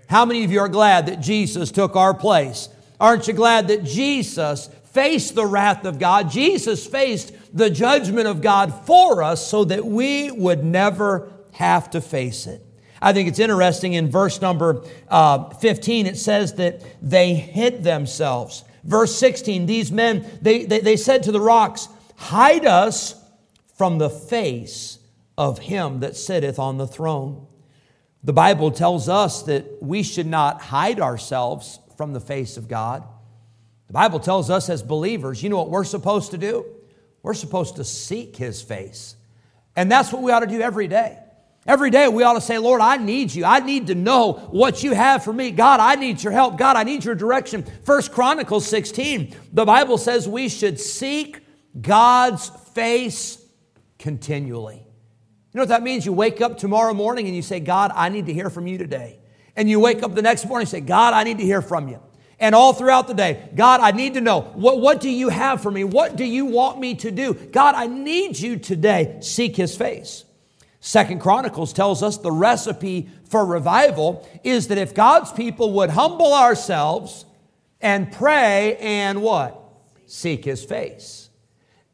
How 0.09 0.25
many 0.25 0.45
of 0.45 0.51
you 0.51 0.61
are 0.61 0.69
glad 0.69 1.07
that 1.07 1.21
Jesus 1.21 1.71
took 1.71 1.97
our 1.97 2.13
place? 2.13 2.69
Aren't 3.01 3.27
you 3.29 3.33
glad 3.33 3.69
that 3.69 3.83
Jesus 3.83 4.69
faced 4.93 5.35
the 5.35 5.47
wrath 5.47 5.85
of 5.87 5.99
God? 5.99 6.31
Jesus 6.31 6.87
faced 6.87 7.33
the 7.57 7.71
judgment 7.71 8.29
of 8.29 8.43
God 8.43 8.87
for 8.87 9.23
us 9.23 9.47
so 9.47 9.65
that 9.65 9.85
we 9.85 10.31
would 10.31 10.65
never 10.65 11.33
have 11.53 11.91
to 11.91 12.01
face 12.01 12.47
it. 12.47 12.65
I 13.01 13.13
think 13.13 13.29
it's 13.29 13.39
interesting 13.39 13.95
in 13.95 14.11
verse 14.11 14.41
number 14.41 14.85
uh, 15.09 15.51
15, 15.55 16.07
it 16.07 16.17
says 16.17 16.55
that 16.55 16.83
they 17.03 17.35
hid 17.35 17.83
themselves. 17.83 18.65
Verse 18.85 19.17
16, 19.17 19.67
these 19.67 19.91
men, 19.91 20.25
they, 20.41 20.65
they, 20.65 20.81
they 20.81 20.97
said 20.97 21.25
to 21.25 21.33
the 21.33 21.41
rocks, 21.41 21.89
Hide 22.17 22.65
us 22.65 23.21
from 23.77 23.99
the 23.99 24.11
face 24.11 24.99
of 25.43 25.59
him 25.59 25.99
that 25.99 26.15
sitteth 26.15 26.61
on 26.61 26.79
the 26.79 26.87
throne. 26.87 27.49
The 28.23 28.33
Bible 28.33 28.71
tells 28.71 29.09
us 29.09 29.43
that 29.43 29.83
we 29.83 30.05
should 30.05 30.29
not 30.29 30.63
hide 30.63 31.01
ourselves 31.01 31.81
from 31.97 32.13
the 32.13 32.21
face 32.21 32.57
of 32.57 32.69
God. 32.69 33.03
The 33.89 33.93
Bible 33.93 34.21
tells 34.21 34.51
us 34.51 34.71
as 34.71 34.85
believers, 34.85 35.43
you 35.43 35.49
know 35.49 35.57
what 35.57 35.69
we're 35.69 35.83
supposed 35.83 36.31
to 36.31 36.39
do? 36.39 36.65
We're 37.25 37.35
supposed 37.35 37.75
to 37.77 37.85
seek 37.85 38.37
his 38.37 38.63
face. 38.63 39.17
And 39.75 39.91
that's 39.91 40.13
what 40.13 40.23
we 40.23 40.31
ought 40.31 40.41
to 40.41 40.47
do 40.47 40.61
every 40.61 40.87
day. 40.87 41.19
Every 41.67 41.91
day 41.91 42.07
we 42.07 42.23
ought 42.23 42.35
to 42.35 42.41
say, 42.41 42.59
Lord, 42.59 42.81
I 42.81 42.97
need 42.97 43.35
you. 43.35 43.45
I 43.45 43.59
need 43.59 43.89
to 43.89 43.97
know 43.97 44.35
what 44.53 44.85
you 44.85 44.93
have 44.93 45.25
for 45.25 45.33
me. 45.33 45.51
God, 45.51 45.81
I 45.81 45.97
need 45.97 46.23
your 46.23 46.33
help. 46.33 46.57
God, 46.57 46.77
I 46.77 46.85
need 46.85 47.05
your 47.05 47.17
direction. 47.17 47.65
First 47.85 48.13
Chronicles 48.13 48.65
16, 48.69 49.35
the 49.53 49.65
Bible 49.65 49.99
says 49.99 50.29
we 50.29 50.49
should 50.49 50.79
seek 50.79 51.41
God's 51.81 52.49
face 52.75 53.45
continually. 53.99 54.87
You 55.53 55.59
know 55.59 55.63
what 55.63 55.69
that 55.69 55.83
means? 55.83 56.07
You 56.07 56.15
wake 56.15 56.41
up 56.41 56.57
tomorrow 56.57 56.95
morning 56.95 57.27
and 57.27 57.37
you 57.37 57.43
say, 57.43 57.61
God, 57.61 57.93
I 57.95 58.09
need 58.09 58.27
to 58.27 58.33
hear 58.33 58.49
from 58.49 58.67
you 58.67 58.79
today. 58.79 59.19
And 59.55 59.69
you 59.69 59.81
wake 59.81 60.03
up 60.03 60.15
the 60.15 60.23
next 60.23 60.47
morning 60.47 60.63
and 60.63 60.71
say, 60.71 60.81
God, 60.81 61.13
I 61.13 61.25
need 61.25 61.39
to 61.39 61.45
hear 61.45 61.61
from 61.61 61.89
you. 61.89 62.01
And 62.39 62.55
all 62.55 62.73
throughout 62.73 63.07
the 63.07 63.15
day, 63.15 63.51
God, 63.55 63.81
I 63.81 63.91
need 63.91 64.15
to 64.15 64.23
know 64.23 64.41
what, 64.41 64.81
what 64.81 65.01
do 65.01 65.11
you 65.11 65.29
have 65.29 65.63
for 65.63 65.71
me? 65.71 65.85
What 65.85 66.17
do 66.17 66.25
you 66.25 66.47
want 66.47 66.81
me 66.81 66.95
to 66.97 67.11
do? 67.11 67.35
God, 67.35 67.75
I 67.75 67.87
need 67.87 68.39
you 68.39 68.57
today. 68.57 69.19
Seek 69.21 69.55
his 69.55 69.77
face. 69.77 70.25
Second 70.81 71.21
Chronicles 71.21 71.73
tells 71.73 72.03
us 72.03 72.17
the 72.17 72.33
recipe 72.33 73.11
for 73.29 73.45
revival 73.45 74.27
is 74.43 74.69
that 74.69 74.79
if 74.79 74.95
God's 74.95 75.31
people 75.33 75.75
would 75.75 75.91
humble 75.91 76.33
ourselves 76.33 77.27
and 77.81 78.11
pray 78.11 78.77
and 78.81 79.23
what? 79.23 79.63
Seek 80.07 80.45
his 80.45 80.65
face. 80.65 81.29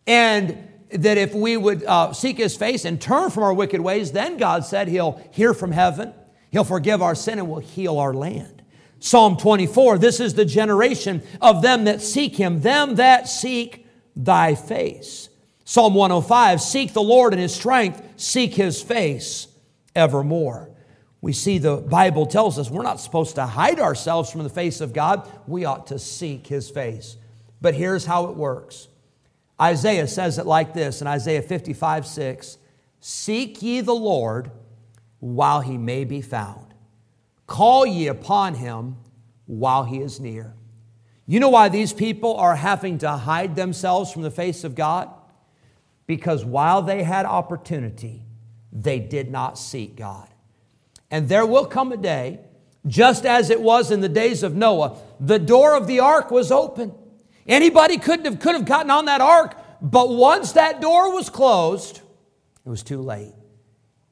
And 0.07 0.68
that 0.91 1.19
if 1.19 1.35
we 1.35 1.57
would 1.57 1.85
uh, 1.85 2.13
seek 2.13 2.39
his 2.39 2.57
face 2.57 2.85
and 2.85 3.01
turn 3.01 3.31
from 3.31 3.43
our 3.43 3.55
wicked 3.55 3.81
ways, 3.81 4.13
then 4.13 4.37
God 4.37 4.65
said 4.65 4.89
he'll 4.89 5.21
hear 5.33 5.55
from 5.55 5.73
heaven, 5.73 6.15
he'll 6.51 6.65
forgive 6.65 7.03
our 7.03 7.15
sin, 7.15 7.39
and 7.39 7.49
will 7.49 7.59
heal 7.59 7.99
our 7.99 8.15
land. 8.15 8.63
Psalm 9.01 9.37
24 9.37 9.99
this 9.99 10.19
is 10.19 10.35
the 10.35 10.45
generation 10.45 11.23
of 11.41 11.63
them 11.63 11.85
that 11.85 12.03
seek 12.03 12.37
him, 12.37 12.61
them 12.61 12.97
that 12.97 13.29
seek 13.29 13.87
thy 14.17 14.55
face. 14.55 15.29
Psalm 15.65 15.95
105 15.95 16.61
Seek 16.61 16.93
the 16.93 17.03
Lord 17.03 17.33
in 17.33 17.39
his 17.39 17.55
strength, 17.55 18.03
seek 18.17 18.55
his 18.55 18.83
face 18.83 19.49
evermore. 19.95 20.71
We 21.21 21.33
see 21.33 21.59
the 21.59 21.77
Bible 21.77 22.27
tells 22.27 22.59
us 22.59 22.71
we're 22.71 22.83
not 22.83 23.01
supposed 23.01 23.35
to 23.35 23.47
hide 23.47 23.81
ourselves 23.81 24.31
from 24.31 24.45
the 24.45 24.49
face 24.49 24.81
of 24.81 24.93
God, 24.93 25.31
we 25.47 25.65
ought 25.65 25.89
to 25.89 25.99
seek 25.99 26.47
his 26.47 26.71
face. 26.71 27.17
But 27.61 27.75
here's 27.75 28.07
how 28.07 28.27
it 28.27 28.37
works 28.37 28.89
Isaiah 29.61 30.07
says 30.07 30.39
it 30.39 30.47
like 30.47 30.73
this 30.75 31.01
in 31.01 31.07
Isaiah 31.07 31.43
55 31.43 32.07
6 32.07 32.59
Seek 33.01 33.63
ye 33.63 33.81
the 33.81 33.95
Lord 33.95 34.51
while 35.21 35.61
he 35.61 35.77
may 35.77 36.05
be 36.05 36.21
found, 36.21 36.75
call 37.47 37.87
ye 37.87 38.07
upon 38.07 38.55
him 38.55 38.97
while 39.47 39.85
he 39.85 39.99
is 39.99 40.21
near. 40.21 40.55
You 41.27 41.41
know 41.41 41.51
why 41.51 41.69
these 41.69 41.93
people 41.93 42.37
are 42.37 42.57
having 42.57 42.99
to 42.99 43.11
hide 43.11 43.55
themselves 43.55 44.13
from 44.13 44.23
the 44.23 44.31
face 44.31 44.65
of 44.65 44.75
God? 44.75 45.11
Because 46.07 46.45
while 46.45 46.81
they 46.81 47.03
had 47.03 47.27
opportunity, 47.27 48.23
they 48.73 48.99
did 48.99 49.31
not 49.31 49.59
seek 49.59 49.97
God. 49.97 50.29
And 51.11 51.29
there 51.29 51.45
will 51.45 51.67
come 51.67 51.93
a 51.93 51.97
day, 51.97 52.41
just 52.87 53.27
as 53.27 53.51
it 53.51 53.61
was 53.61 53.91
in 53.91 54.01
the 54.01 54.09
days 54.09 54.43
of 54.43 54.55
Noah, 54.55 54.97
the 55.21 55.39
door 55.39 55.77
of 55.77 55.87
the 55.87 56.01
ark 56.01 56.31
was 56.31 56.51
open. 56.51 56.95
Anybody 57.49 57.97
could 57.97 58.25
have, 58.27 58.39
could 58.39 58.55
have 58.55 58.67
gotten 58.67 58.91
on 58.91 59.07
that 59.07 59.21
ark, 59.23 59.57
but 59.81 60.11
once 60.11 60.53
that 60.53 60.81
door 60.81 61.15
was 61.15 61.31
closed, 61.31 62.03
it 62.65 62.69
was 62.69 62.83
too 62.83 63.01
late. 63.01 63.33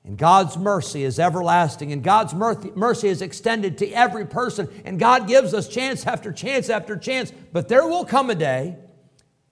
And 0.04 0.16
God's 0.16 0.56
mercy 0.56 1.02
is 1.02 1.18
everlasting, 1.18 1.92
and 1.92 2.02
God's 2.02 2.32
mercy 2.32 3.08
is 3.08 3.20
extended 3.20 3.76
to 3.78 3.90
every 3.90 4.24
person, 4.24 4.68
and 4.84 4.98
God 4.98 5.26
gives 5.26 5.52
us 5.52 5.68
chance 5.68 6.06
after 6.06 6.32
chance 6.32 6.70
after 6.70 6.96
chance. 6.96 7.32
But 7.52 7.68
there 7.68 7.86
will 7.86 8.04
come 8.04 8.30
a 8.30 8.36
day 8.36 8.76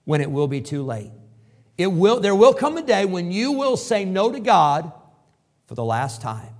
when 0.05 0.21
it 0.21 0.31
will 0.31 0.47
be 0.47 0.61
too 0.61 0.83
late. 0.83 1.11
It 1.77 1.87
will, 1.87 2.21
there 2.21 2.33
will 2.33 2.53
come 2.53 2.77
a 2.77 2.81
day 2.81 3.05
when 3.05 3.31
you 3.31 3.51
will 3.51 3.75
say 3.75 4.05
no 4.05 4.31
to 4.31 4.39
God 4.39 4.93
for 5.65 5.75
the 5.75 5.83
last 5.83 6.21
time, 6.21 6.53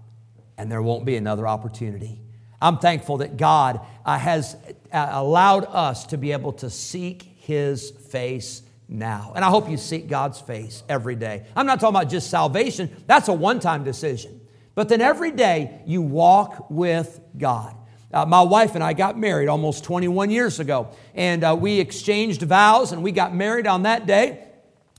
and 0.58 0.70
there 0.70 0.82
won't 0.82 1.06
be 1.06 1.16
another 1.16 1.48
opportunity. 1.48 2.22
I'm 2.62 2.80
thankful 2.80 3.18
that 3.18 3.38
God 3.38 3.80
uh, 4.06 4.18
has 4.18 4.58
allowed 4.96 5.66
us 5.66 6.06
to 6.08 6.18
be 6.18 6.32
able 6.32 6.54
to 6.54 6.70
seek 6.70 7.24
His 7.38 7.92
face 7.92 8.64
now. 8.88 9.34
And 9.36 9.44
I 9.44 9.50
hope 9.50 9.70
you 9.70 9.78
seek 9.78 10.08
God's 10.08 10.40
face 10.40 10.84
every 10.88 11.16
day. 11.16 11.46
I'm 11.56 11.66
not 11.66 11.80
talking 11.80 11.96
about 11.96 12.10
just 12.10 12.30
salvation, 12.30 13.04
that's 13.08 13.28
a 13.28 13.34
one 13.34 13.60
time 13.60 13.84
decision. 13.84 14.42
But 14.76 14.90
then 14.90 15.02
every 15.02 15.32
day 15.32 15.82
you 15.86 16.02
walk 16.02 16.70
with 16.70 17.20
God. 17.38 17.76
Uh, 18.14 18.26
my 18.26 18.42
wife 18.42 18.76
and 18.76 18.84
I 18.84 18.94
got 18.94 19.18
married 19.18 19.48
almost 19.48 19.84
21 19.84 20.30
years 20.30 20.60
ago, 20.60 20.90
and 21.14 21.44
uh, 21.44 21.56
we 21.60 21.80
exchanged 21.80 22.42
vows 22.44 22.92
and 22.92 23.04
we 23.04 23.12
got 23.12 23.36
married 23.36 23.68
on 23.68 23.84
that 23.84 24.06
day. 24.06 24.46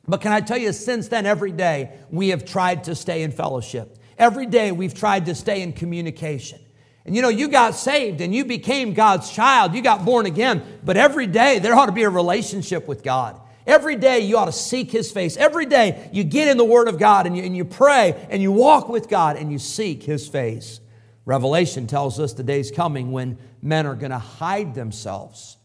But 0.09 0.21
can 0.21 0.33
I 0.33 0.41
tell 0.41 0.59
you, 0.59 0.73
since 0.73 1.09
then, 1.09 1.27
every 1.27 1.53
day 1.53 1.99
we 2.11 2.29
have 2.29 2.45
tried 2.45 2.85
to 2.85 2.95
stay 2.95 3.23
in 3.23 3.33
fellowship. 3.33 3.99
Every 4.19 4.47
day 4.47 4.73
we've 4.73 4.95
tried 4.95 5.27
to 5.27 5.35
stay 5.35 5.63
in 5.63 5.73
communication. 5.73 6.61
And 7.07 7.15
you 7.15 7.23
know, 7.23 7.29
you 7.29 7.49
got 7.49 7.75
saved 7.75 8.21
and 8.21 8.35
you 8.35 8.45
became 8.45 8.93
God's 8.93 9.31
child, 9.31 9.75
you 9.75 9.81
got 9.81 10.05
born 10.05 10.27
again, 10.27 10.63
but 10.85 10.97
every 10.97 11.29
day 11.29 11.61
there 11.61 11.75
ought 11.75 11.87
to 11.87 11.93
be 11.93 12.03
a 12.03 12.11
relationship 12.11 12.89
with 12.89 13.05
God. 13.05 13.41
Every 13.67 13.97
day 13.97 14.21
you 14.21 14.37
ought 14.37 14.47
to 14.47 14.53
seek 14.53 14.91
His 14.91 15.11
face. 15.11 15.37
Every 15.37 15.67
day 15.67 16.09
you 16.13 16.25
get 16.25 16.49
in 16.49 16.57
the 16.57 16.65
Word 16.65 16.89
of 16.89 16.99
God 16.99 17.27
and 17.27 17.37
you, 17.37 17.45
and 17.45 17.57
you 17.57 17.65
pray 17.65 18.27
and 18.31 18.43
you 18.43 18.53
walk 18.53 18.89
with 18.89 19.09
God 19.09 19.37
and 19.37 19.51
you 19.51 19.59
seek 19.59 20.03
His 20.03 20.29
face. 20.29 20.81
Revelation 21.25 21.87
tells 21.87 22.21
us 22.21 22.33
the 22.33 22.45
day's 22.45 22.71
coming 22.71 23.11
when 23.11 23.39
men 23.63 23.87
are 23.87 23.97
going 23.97 24.13
to 24.13 24.19
hide 24.19 24.75
themselves 24.75 25.57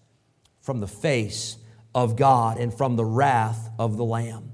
from 0.62 0.80
the 0.80 0.88
face 0.88 1.58
of 1.94 2.16
God 2.16 2.58
and 2.58 2.74
from 2.74 2.96
the 2.96 3.06
wrath 3.06 3.70
of 3.78 3.98
the 3.98 4.06
Lamb. 4.06 4.52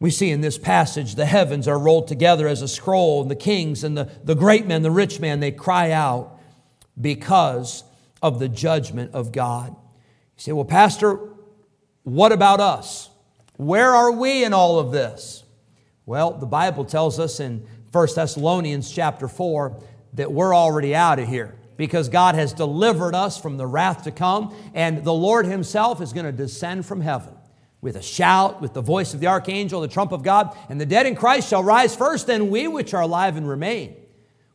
We 0.00 0.10
see 0.10 0.30
in 0.30 0.40
this 0.40 0.56
passage 0.56 1.14
the 1.14 1.26
heavens 1.26 1.68
are 1.68 1.78
rolled 1.78 2.08
together 2.08 2.48
as 2.48 2.62
a 2.62 2.68
scroll, 2.68 3.20
and 3.20 3.30
the 3.30 3.36
kings 3.36 3.84
and 3.84 3.96
the, 3.96 4.10
the 4.24 4.34
great 4.34 4.66
men, 4.66 4.82
the 4.82 4.90
rich 4.90 5.20
man, 5.20 5.40
they 5.40 5.52
cry 5.52 5.92
out 5.92 6.38
because 6.98 7.84
of 8.22 8.38
the 8.38 8.48
judgment 8.48 9.14
of 9.14 9.30
God. 9.30 9.68
You 9.70 10.42
say, 10.42 10.52
Well, 10.52 10.64
Pastor, 10.64 11.20
what 12.02 12.32
about 12.32 12.60
us? 12.60 13.10
Where 13.56 13.90
are 13.90 14.10
we 14.10 14.42
in 14.42 14.54
all 14.54 14.78
of 14.78 14.90
this? 14.90 15.44
Well, 16.06 16.32
the 16.32 16.46
Bible 16.46 16.86
tells 16.86 17.20
us 17.20 17.38
in 17.38 17.66
1 17.92 18.08
Thessalonians 18.14 18.90
chapter 18.90 19.28
4 19.28 19.82
that 20.14 20.32
we're 20.32 20.54
already 20.54 20.94
out 20.94 21.18
of 21.18 21.28
here 21.28 21.56
because 21.76 22.08
God 22.08 22.34
has 22.36 22.54
delivered 22.54 23.14
us 23.14 23.38
from 23.38 23.58
the 23.58 23.66
wrath 23.66 24.04
to 24.04 24.10
come, 24.10 24.54
and 24.74 25.04
the 25.04 25.12
Lord 25.12 25.44
Himself 25.44 26.00
is 26.00 26.14
going 26.14 26.26
to 26.26 26.32
descend 26.32 26.86
from 26.86 27.02
heaven 27.02 27.34
with 27.80 27.96
a 27.96 28.02
shout, 28.02 28.60
with 28.60 28.74
the 28.74 28.82
voice 28.82 29.14
of 29.14 29.20
the 29.20 29.26
archangel, 29.26 29.80
the 29.80 29.88
trump 29.88 30.12
of 30.12 30.22
God, 30.22 30.56
and 30.68 30.80
the 30.80 30.86
dead 30.86 31.06
in 31.06 31.16
Christ 31.16 31.48
shall 31.48 31.64
rise 31.64 31.96
first, 31.96 32.26
then 32.26 32.50
we 32.50 32.68
which 32.68 32.92
are 32.94 33.02
alive 33.02 33.36
and 33.36 33.48
remain 33.48 33.96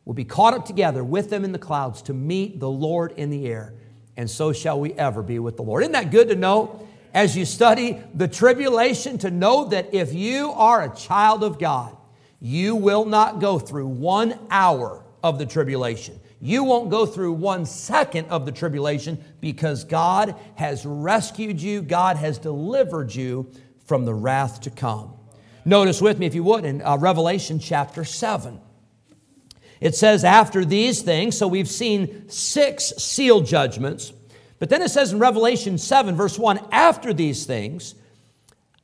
will 0.04 0.14
be 0.14 0.24
caught 0.24 0.54
up 0.54 0.64
together 0.64 1.02
with 1.02 1.30
them 1.30 1.44
in 1.44 1.50
the 1.50 1.58
clouds 1.58 2.00
to 2.02 2.14
meet 2.14 2.60
the 2.60 2.70
Lord 2.70 3.12
in 3.16 3.28
the 3.28 3.48
air, 3.48 3.74
and 4.16 4.30
so 4.30 4.52
shall 4.52 4.78
we 4.78 4.92
ever 4.92 5.20
be 5.20 5.40
with 5.40 5.56
the 5.56 5.62
Lord. 5.62 5.82
Isn't 5.82 5.92
that 5.92 6.10
good 6.12 6.28
to 6.28 6.36
know? 6.36 6.86
as 7.16 7.34
you 7.34 7.46
study 7.46 7.98
the 8.12 8.28
tribulation 8.28 9.16
to 9.16 9.30
know 9.30 9.64
that 9.64 9.94
if 9.94 10.12
you 10.12 10.52
are 10.52 10.82
a 10.82 10.94
child 10.94 11.42
of 11.42 11.58
God, 11.58 11.96
you 12.40 12.76
will 12.76 13.06
not 13.06 13.40
go 13.40 13.58
through 13.58 13.86
one 13.86 14.38
hour 14.50 15.02
of 15.24 15.38
the 15.38 15.46
tribulation. 15.46 16.20
You 16.40 16.64
won't 16.64 16.90
go 16.90 17.06
through 17.06 17.32
one 17.32 17.64
second 17.64 18.28
of 18.28 18.44
the 18.44 18.52
tribulation 18.52 19.22
because 19.40 19.84
God 19.84 20.34
has 20.56 20.84
rescued 20.84 21.60
you, 21.60 21.82
God 21.82 22.16
has 22.16 22.38
delivered 22.38 23.14
you 23.14 23.50
from 23.86 24.04
the 24.04 24.14
wrath 24.14 24.60
to 24.62 24.70
come. 24.70 25.14
Notice 25.64 26.00
with 26.00 26.18
me, 26.18 26.26
if 26.26 26.34
you 26.34 26.44
would, 26.44 26.64
in 26.64 26.82
uh, 26.82 26.96
Revelation 26.96 27.58
chapter 27.58 28.04
7. 28.04 28.60
It 29.80 29.94
says, 29.94 30.24
After 30.24 30.64
these 30.64 31.02
things, 31.02 31.36
so 31.36 31.48
we've 31.48 31.68
seen 31.68 32.28
six 32.28 32.92
seal 32.98 33.40
judgments. 33.40 34.12
But 34.58 34.70
then 34.70 34.82
it 34.82 34.90
says 34.90 35.12
in 35.12 35.18
Revelation 35.18 35.78
7, 35.78 36.16
verse 36.16 36.38
1 36.38 36.60
after 36.72 37.12
these 37.12 37.46
things, 37.46 37.94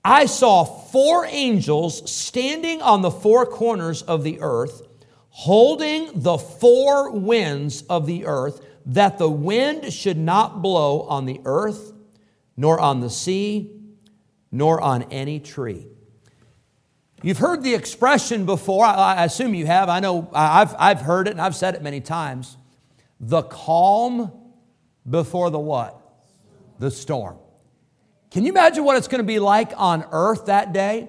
I 0.04 0.26
saw 0.26 0.64
four 0.64 1.26
angels 1.26 2.10
standing 2.10 2.82
on 2.82 3.02
the 3.02 3.10
four 3.10 3.46
corners 3.46 4.02
of 4.02 4.24
the 4.24 4.40
earth, 4.40 4.82
holding 5.34 6.10
the 6.14 6.36
four 6.36 7.10
winds 7.10 7.82
of 7.88 8.06
the 8.06 8.26
earth, 8.26 8.64
that 8.84 9.16
the 9.16 9.30
wind 9.30 9.90
should 9.92 10.18
not 10.18 10.60
blow 10.60 11.02
on 11.02 11.24
the 11.24 11.40
earth, 11.46 11.92
nor 12.56 12.78
on 12.78 13.00
the 13.00 13.08
sea, 13.08 13.70
nor 14.50 14.78
on 14.80 15.04
any 15.04 15.40
tree. 15.40 15.86
You've 17.22 17.38
heard 17.38 17.62
the 17.62 17.74
expression 17.74 18.44
before, 18.44 18.84
I 18.84 19.24
assume 19.24 19.54
you 19.54 19.64
have. 19.64 19.88
I 19.88 20.00
know 20.00 20.28
I've, 20.34 20.74
I've 20.78 21.00
heard 21.00 21.28
it 21.28 21.30
and 21.30 21.40
I've 21.40 21.56
said 21.56 21.74
it 21.74 21.82
many 21.82 22.00
times. 22.00 22.58
The 23.18 23.42
calm 23.42 24.32
before 25.08 25.48
the 25.48 25.58
what? 25.58 25.98
The 26.78 26.90
storm. 26.90 27.38
Can 28.30 28.44
you 28.44 28.50
imagine 28.50 28.84
what 28.84 28.96
it's 28.98 29.08
going 29.08 29.20
to 29.20 29.26
be 29.26 29.38
like 29.38 29.72
on 29.76 30.04
earth 30.10 30.46
that 30.46 30.74
day? 30.74 31.08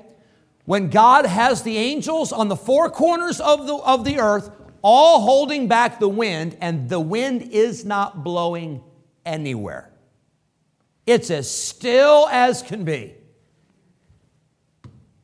When 0.66 0.90
God 0.90 1.26
has 1.26 1.64
the 1.64 1.78
angels 1.78 2.32
on 2.32 2.48
the 2.48 2.56
four 2.56 2.90
corners 2.90 3.40
of 3.40 3.68
the, 3.68 3.76
of 3.76 4.06
the 4.06 4.20
earth, 4.20 4.50
all 4.82 5.22
holding 5.22 5.68
back 5.68 6.00
the 6.00 6.10
wind, 6.10 6.58
and 6.62 6.90
the 6.90 7.00
wind 7.00 7.42
is 7.42 7.86
not 7.86 8.24
blowing 8.24 8.84
anywhere. 9.26 9.92
It's 11.06 11.30
as 11.32 11.50
still 11.50 12.28
as 12.30 12.62
can 12.62 12.86
be. 12.86 13.14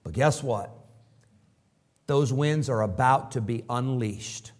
But 0.03 0.13
guess 0.13 0.43
what? 0.43 0.71
Those 2.07 2.33
winds 2.33 2.69
are 2.69 2.81
about 2.81 3.31
to 3.31 3.41
be 3.41 3.63
unleashed 3.69 4.51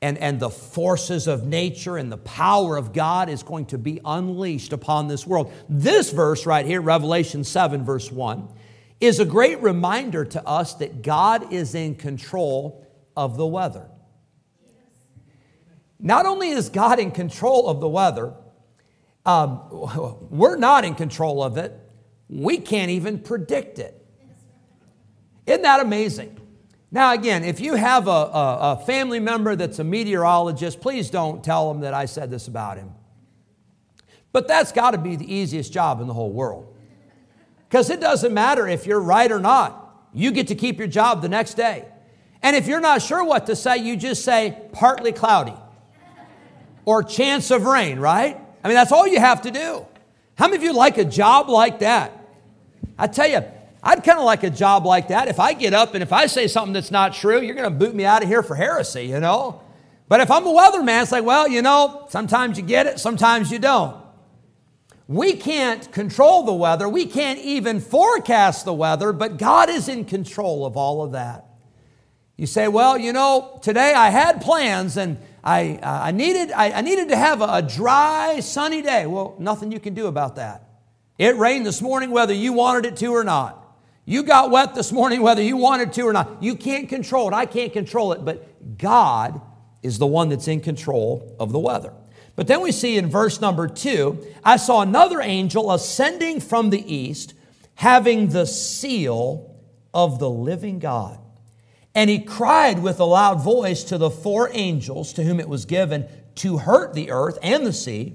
and, 0.00 0.16
and 0.18 0.38
the 0.38 0.50
forces 0.50 1.26
of 1.26 1.44
nature 1.44 1.96
and 1.96 2.10
the 2.10 2.18
power 2.18 2.76
of 2.76 2.92
God 2.92 3.28
is 3.28 3.42
going 3.42 3.66
to 3.66 3.78
be 3.78 4.00
unleashed 4.04 4.72
upon 4.72 5.08
this 5.08 5.26
world. 5.26 5.52
This 5.68 6.12
verse 6.12 6.46
right 6.46 6.64
here, 6.64 6.80
Revelation 6.80 7.42
7, 7.42 7.84
verse 7.84 8.12
1, 8.12 8.48
is 9.00 9.20
a 9.20 9.24
great 9.24 9.60
reminder 9.62 10.24
to 10.24 10.46
us 10.46 10.74
that 10.74 11.02
God 11.02 11.52
is 11.52 11.74
in 11.74 11.94
control 11.94 12.86
of 13.16 13.36
the 13.36 13.46
weather. 13.46 13.88
Not 16.00 16.26
only 16.26 16.50
is 16.50 16.68
God 16.68 16.98
in 16.98 17.10
control 17.10 17.68
of 17.68 17.80
the 17.80 17.88
weather, 17.88 18.34
um, 19.26 19.60
we're 20.30 20.56
not 20.56 20.84
in 20.84 20.94
control 20.94 21.42
of 21.42 21.56
it. 21.56 21.78
We 22.28 22.58
can't 22.58 22.90
even 22.90 23.20
predict 23.20 23.78
it. 23.78 23.94
Isn't 25.46 25.62
that 25.62 25.80
amazing? 25.80 26.38
Now, 26.90 27.12
again, 27.12 27.44
if 27.44 27.60
you 27.60 27.74
have 27.74 28.06
a, 28.06 28.10
a, 28.10 28.58
a, 28.60 28.82
family 28.86 29.20
member 29.20 29.54
that's 29.56 29.78
a 29.78 29.84
meteorologist, 29.84 30.80
please 30.80 31.10
don't 31.10 31.44
tell 31.44 31.72
them 31.72 31.82
that 31.82 31.92
I 31.92 32.06
said 32.06 32.30
this 32.30 32.48
about 32.48 32.78
him. 32.78 32.92
But 34.32 34.48
that's 34.48 34.72
got 34.72 34.92
to 34.92 34.98
be 34.98 35.16
the 35.16 35.32
easiest 35.32 35.72
job 35.72 36.00
in 36.00 36.06
the 36.06 36.14
whole 36.14 36.32
world. 36.32 36.74
Because 37.68 37.90
it 37.90 38.00
doesn't 38.00 38.32
matter 38.32 38.66
if 38.66 38.86
you're 38.86 39.00
right 39.00 39.30
or 39.30 39.38
not, 39.38 40.08
you 40.14 40.30
get 40.30 40.48
to 40.48 40.54
keep 40.54 40.78
your 40.78 40.88
job 40.88 41.20
the 41.22 41.28
next 41.28 41.54
day. 41.54 41.84
And 42.42 42.56
if 42.56 42.66
you're 42.66 42.80
not 42.80 43.02
sure 43.02 43.24
what 43.24 43.46
to 43.46 43.56
say, 43.56 43.78
you 43.78 43.96
just 43.96 44.24
say 44.24 44.58
partly 44.72 45.12
cloudy 45.12 45.54
or 46.84 47.02
chance 47.02 47.50
of 47.50 47.64
rain, 47.64 47.98
right? 47.98 48.40
I 48.64 48.68
mean, 48.68 48.74
that's 48.74 48.92
all 48.92 49.06
you 49.06 49.20
have 49.20 49.42
to 49.42 49.50
do. 49.50 49.86
How 50.36 50.46
many 50.46 50.56
of 50.56 50.62
you 50.62 50.72
like 50.72 50.98
a 50.98 51.04
job 51.04 51.48
like 51.48 51.80
that? 51.80 52.12
I 52.98 53.06
tell 53.08 53.28
you, 53.28 53.42
I'd 53.82 54.02
kind 54.02 54.18
of 54.18 54.24
like 54.24 54.44
a 54.44 54.50
job 54.50 54.86
like 54.86 55.08
that. 55.08 55.28
If 55.28 55.38
I 55.38 55.52
get 55.52 55.74
up 55.74 55.94
and 55.94 56.02
if 56.02 56.12
I 56.12 56.26
say 56.26 56.48
something 56.48 56.72
that's 56.72 56.90
not 56.90 57.12
true, 57.12 57.40
you're 57.40 57.54
going 57.54 57.70
to 57.70 57.76
boot 57.76 57.94
me 57.94 58.04
out 58.04 58.22
of 58.22 58.28
here 58.28 58.42
for 58.42 58.54
heresy, 58.54 59.04
you 59.04 59.20
know? 59.20 59.62
But 60.08 60.20
if 60.20 60.30
I'm 60.30 60.46
a 60.46 60.50
weatherman, 60.50 61.02
it's 61.02 61.12
like, 61.12 61.24
well, 61.24 61.46
you 61.46 61.60
know, 61.60 62.06
sometimes 62.08 62.56
you 62.56 62.64
get 62.64 62.86
it, 62.86 62.98
sometimes 62.98 63.50
you 63.50 63.58
don't. 63.58 63.96
We 65.08 65.32
can't 65.32 65.90
control 65.90 66.42
the 66.42 66.52
weather. 66.52 66.86
We 66.86 67.06
can't 67.06 67.38
even 67.38 67.80
forecast 67.80 68.66
the 68.66 68.74
weather, 68.74 69.14
but 69.14 69.38
God 69.38 69.70
is 69.70 69.88
in 69.88 70.04
control 70.04 70.66
of 70.66 70.76
all 70.76 71.02
of 71.02 71.12
that. 71.12 71.46
You 72.36 72.46
say, 72.46 72.68
well, 72.68 72.98
you 72.98 73.14
know, 73.14 73.58
today 73.62 73.94
I 73.94 74.10
had 74.10 74.42
plans 74.42 74.98
and 74.98 75.16
I, 75.42 75.80
uh, 75.82 76.00
I, 76.04 76.10
needed, 76.10 76.52
I, 76.52 76.72
I 76.72 76.80
needed 76.82 77.08
to 77.08 77.16
have 77.16 77.40
a, 77.40 77.48
a 77.54 77.62
dry, 77.62 78.40
sunny 78.40 78.82
day. 78.82 79.06
Well, 79.06 79.34
nothing 79.38 79.72
you 79.72 79.80
can 79.80 79.94
do 79.94 80.08
about 80.08 80.36
that. 80.36 80.68
It 81.16 81.36
rained 81.36 81.64
this 81.64 81.80
morning 81.80 82.10
whether 82.10 82.34
you 82.34 82.52
wanted 82.52 82.84
it 82.84 82.96
to 82.98 83.06
or 83.06 83.24
not. 83.24 83.64
You 84.04 84.22
got 84.22 84.50
wet 84.50 84.74
this 84.74 84.92
morning 84.92 85.22
whether 85.22 85.42
you 85.42 85.56
wanted 85.56 85.94
to 85.94 86.02
or 86.02 86.12
not. 86.12 86.42
You 86.42 86.54
can't 86.54 86.88
control 86.88 87.28
it. 87.28 87.34
I 87.34 87.46
can't 87.46 87.72
control 87.72 88.12
it, 88.12 88.24
but 88.24 88.76
God 88.76 89.40
is 89.82 89.98
the 89.98 90.06
one 90.06 90.28
that's 90.28 90.48
in 90.48 90.60
control 90.60 91.34
of 91.40 91.50
the 91.50 91.58
weather. 91.58 91.94
But 92.38 92.46
then 92.46 92.60
we 92.60 92.70
see 92.70 92.96
in 92.96 93.10
verse 93.10 93.40
number 93.40 93.66
two, 93.66 94.24
I 94.44 94.58
saw 94.58 94.80
another 94.80 95.20
angel 95.20 95.72
ascending 95.72 96.38
from 96.38 96.70
the 96.70 96.94
east, 96.94 97.34
having 97.74 98.28
the 98.28 98.46
seal 98.46 99.56
of 99.92 100.20
the 100.20 100.30
living 100.30 100.78
God. 100.78 101.18
And 101.96 102.08
he 102.08 102.20
cried 102.20 102.80
with 102.80 103.00
a 103.00 103.04
loud 103.04 103.42
voice 103.42 103.82
to 103.82 103.98
the 103.98 104.08
four 104.08 104.50
angels 104.52 105.12
to 105.14 105.24
whom 105.24 105.40
it 105.40 105.48
was 105.48 105.64
given 105.64 106.06
to 106.36 106.58
hurt 106.58 106.94
the 106.94 107.10
earth 107.10 107.40
and 107.42 107.66
the 107.66 107.72
sea, 107.72 108.14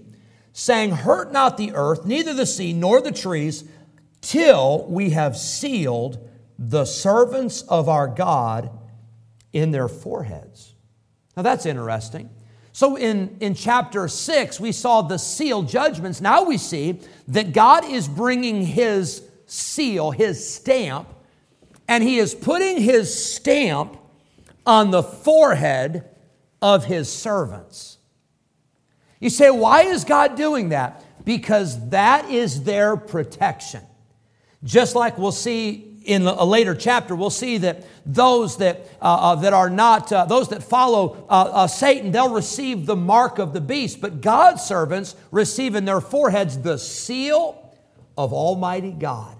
saying, 0.53 0.91
Hurt 0.91 1.33
not 1.33 1.57
the 1.57 1.73
earth, 1.73 2.05
neither 2.05 2.33
the 2.33 2.45
sea, 2.45 2.71
nor 2.71 3.01
the 3.01 3.11
trees, 3.11 3.65
till 4.21 4.85
we 4.87 5.09
have 5.09 5.35
sealed 5.35 6.29
the 6.57 6.85
servants 6.85 7.61
of 7.63 7.89
our 7.89 8.07
God 8.07 8.69
in 9.51 9.71
their 9.71 9.89
foreheads. 9.89 10.75
Now 11.35 11.43
that's 11.43 11.65
interesting. 11.65 12.29
So 12.73 12.95
in, 12.95 13.37
in 13.39 13.53
chapter 13.53 14.07
6, 14.07 14.59
we 14.59 14.71
saw 14.71 15.03
the 15.03 15.19
seal 15.19 15.61
judgments. 15.61 16.19
Now 16.19 16.43
we 16.43 16.57
see 16.57 16.99
that 17.27 17.53
God 17.53 17.85
is 17.85 18.07
bringing 18.07 18.65
his 18.65 19.23
seal, 19.45 20.09
his 20.09 20.53
stamp, 20.53 21.07
and 21.87 22.03
he 22.03 22.17
is 22.17 22.33
putting 22.33 22.81
his 22.81 23.33
stamp 23.33 23.97
on 24.65 24.89
the 24.89 25.03
forehead 25.03 26.09
of 26.63 26.85
his 26.85 27.11
servants. 27.11 27.99
You 29.19 29.29
say, 29.29 29.51
why 29.51 29.83
is 29.83 30.03
God 30.03 30.35
doing 30.35 30.69
that? 30.69 31.05
Because 31.23 31.89
that 31.89 32.29
is 32.31 32.63
their 32.63 32.97
protection. 32.97 33.81
Just 34.63 34.95
like 34.95 35.19
we'll 35.19 35.31
see 35.31 35.92
in 36.05 36.27
a 36.27 36.43
later 36.43 36.75
chapter, 36.75 37.15
we'll 37.15 37.29
see 37.29 37.57
that 37.59 37.85
those 38.05 38.57
that, 38.57 38.87
uh, 39.01 39.05
uh, 39.05 39.35
that 39.35 39.53
are 39.53 39.69
not, 39.69 40.11
uh, 40.11 40.25
those 40.25 40.49
that 40.49 40.63
follow 40.63 41.25
uh, 41.29 41.49
uh, 41.53 41.67
Satan, 41.67 42.11
they'll 42.11 42.33
receive 42.33 42.85
the 42.85 42.95
mark 42.95 43.39
of 43.39 43.53
the 43.53 43.61
beast. 43.61 44.01
But 44.01 44.21
God's 44.21 44.63
servants 44.63 45.15
receive 45.31 45.75
in 45.75 45.85
their 45.85 46.01
foreheads 46.01 46.59
the 46.59 46.77
seal 46.77 47.75
of 48.17 48.33
Almighty 48.33 48.91
God. 48.91 49.35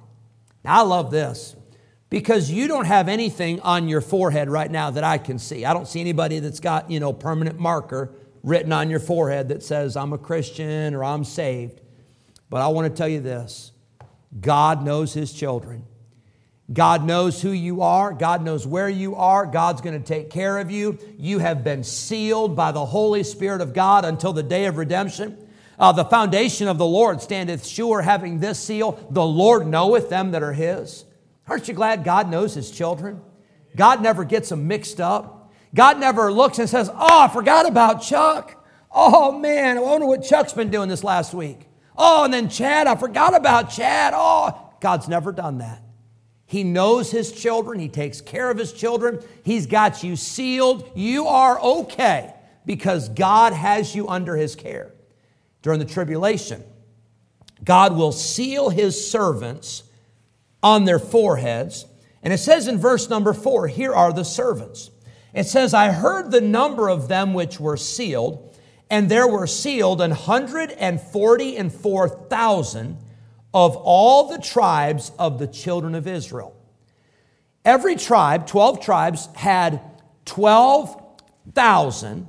Now, 0.64 0.80
I 0.80 0.82
love 0.84 1.12
this 1.12 1.56
because 2.10 2.50
you 2.50 2.68
don't 2.68 2.86
have 2.86 3.10
anything 3.10 3.60
on 3.62 3.90
your 3.90 4.02
forehead 4.02 4.50
right 4.50 4.70
now 4.70 4.92
that 4.92 5.04
I 5.04 5.18
can 5.18 5.40
see. 5.40 5.66
I 5.66 5.74
don't 5.74 5.88
see 5.88 6.00
anybody 6.00 6.40
that's 6.40 6.60
got, 6.60 6.90
you 6.90 7.00
know, 7.00 7.12
permanent 7.12 7.60
marker 7.60 8.14
written 8.44 8.72
on 8.72 8.90
your 8.90 9.00
forehead 9.00 9.50
that 9.50 9.64
says, 9.64 9.98
I'm 9.98 10.14
a 10.14 10.18
Christian 10.18 10.94
or 10.94 11.04
I'm 11.04 11.24
saved. 11.24 11.82
But 12.50 12.62
I 12.62 12.68
want 12.68 12.94
to 12.94 12.96
tell 12.96 13.08
you 13.08 13.20
this 13.20 13.72
God 14.40 14.84
knows 14.84 15.14
His 15.14 15.34
children. 15.34 15.86
God 16.72 17.06
knows 17.06 17.42
who 17.42 17.52
you 17.52 17.82
are. 17.82 18.14
God 18.14 18.42
knows 18.42 18.66
where 18.66 18.88
you 18.88 19.16
are. 19.16 19.46
God's 19.46 19.82
going 19.82 20.02
to 20.02 20.08
take 20.08 20.30
care 20.30 20.60
of 20.60 20.72
you. 20.72 20.98
You 21.18 21.40
have 21.40 21.64
been 21.64 21.84
sealed 21.84 22.56
by 22.56 22.72
the 22.72 22.86
Holy 22.86 23.24
Spirit 23.24 23.60
of 23.60 23.74
God 23.74 24.06
until 24.06 24.32
the 24.32 24.44
day 24.44 24.66
of 24.66 24.78
redemption. 24.78 25.38
Uh, 25.78 25.92
the 25.92 26.06
foundation 26.06 26.68
of 26.68 26.78
the 26.78 26.86
Lord 26.86 27.22
standeth 27.22 27.66
sure, 27.66 28.02
having 28.02 28.40
this 28.40 28.60
seal 28.60 29.06
the 29.10 29.26
Lord 29.26 29.68
knoweth 29.68 30.10
them 30.10 30.32
that 30.32 30.44
are 30.44 30.54
His. 30.54 31.04
Aren't 31.48 31.68
you 31.68 31.74
glad 31.74 32.06
God 32.06 32.30
knows 32.30 32.54
His 32.54 32.72
children? 32.72 33.22
God 33.76 34.02
never 34.02 34.24
gets 34.24 34.50
them 34.50 34.68
mixed 34.68 35.02
up. 35.02 35.52
God 35.76 36.00
never 36.00 36.32
looks 36.32 36.60
and 36.60 36.70
says, 36.70 36.90
Oh, 36.90 37.22
I 37.24 37.28
forgot 37.28 37.68
about 37.68 38.04
Chuck. 38.04 38.64
Oh, 38.92 39.38
man, 39.38 39.78
I 39.78 39.82
wonder 39.82 40.06
what 40.06 40.24
Chuck's 40.24 40.54
been 40.54 40.70
doing 40.70 40.88
this 40.88 41.04
last 41.04 41.34
week. 41.34 41.68
Oh, 41.98 42.24
and 42.24 42.34
then 42.34 42.48
Chad, 42.48 42.88
I 42.88 42.96
forgot 42.96 43.36
about 43.36 43.72
Chad. 43.72 44.14
Oh, 44.16 44.72
God's 44.80 45.08
never 45.08 45.32
done 45.32 45.58
that. 45.58 45.82
He 46.46 46.64
knows 46.64 47.12
his 47.12 47.32
children, 47.32 47.80
he 47.80 47.90
takes 47.90 48.22
care 48.22 48.52
of 48.52 48.58
his 48.58 48.74
children, 48.74 49.20
he's 49.44 49.66
got 49.66 50.04
you 50.04 50.16
sealed. 50.16 50.90
You 50.96 51.28
are 51.28 51.60
okay 51.60 52.34
because 52.66 53.10
God 53.10 53.54
has 53.54 53.96
you 53.96 54.08
under 54.08 54.36
his 54.36 54.56
care. 54.56 54.92
During 55.62 55.80
the 55.80 55.86
tribulation, 55.86 56.64
God 57.64 57.96
will 57.96 58.12
seal 58.12 58.70
his 58.70 59.10
servants 59.10 59.84
on 60.62 60.86
their 60.86 61.00
foreheads. 61.00 61.86
And 62.22 62.34
it 62.34 62.40
says 62.40 62.68
in 62.68 62.78
verse 62.78 63.10
number 63.10 63.34
four, 63.34 63.68
here 63.68 63.94
are 63.94 64.14
the 64.14 64.26
servants. 64.26 64.92
It 65.34 65.46
says, 65.46 65.74
I 65.74 65.92
heard 65.92 66.32
the 66.32 66.42
number 66.42 66.90
of 66.90 67.08
them 67.08 67.34
which 67.34 67.60
were 67.60 67.78
sealed, 67.78 68.56
and 68.90 69.10
there 69.10 69.28
were 69.28 69.48
sealed 69.48 70.02
an 70.02 70.12
hundred 70.12 70.72
and 70.72 71.02
forty 71.02 71.58
and 71.58 71.74
four 71.74 72.08
thousand 72.08 72.98
of 73.54 73.76
all 73.76 74.30
the 74.30 74.40
tribes 74.40 75.12
of 75.20 75.40
the 75.40 75.48
children 75.48 75.96
of 75.96 76.08
Israel. 76.08 76.56
Every 77.66 77.96
tribe, 77.96 78.48
12 78.48 78.82
tribes, 78.82 79.30
had 79.36 79.80
12,000 80.26 82.28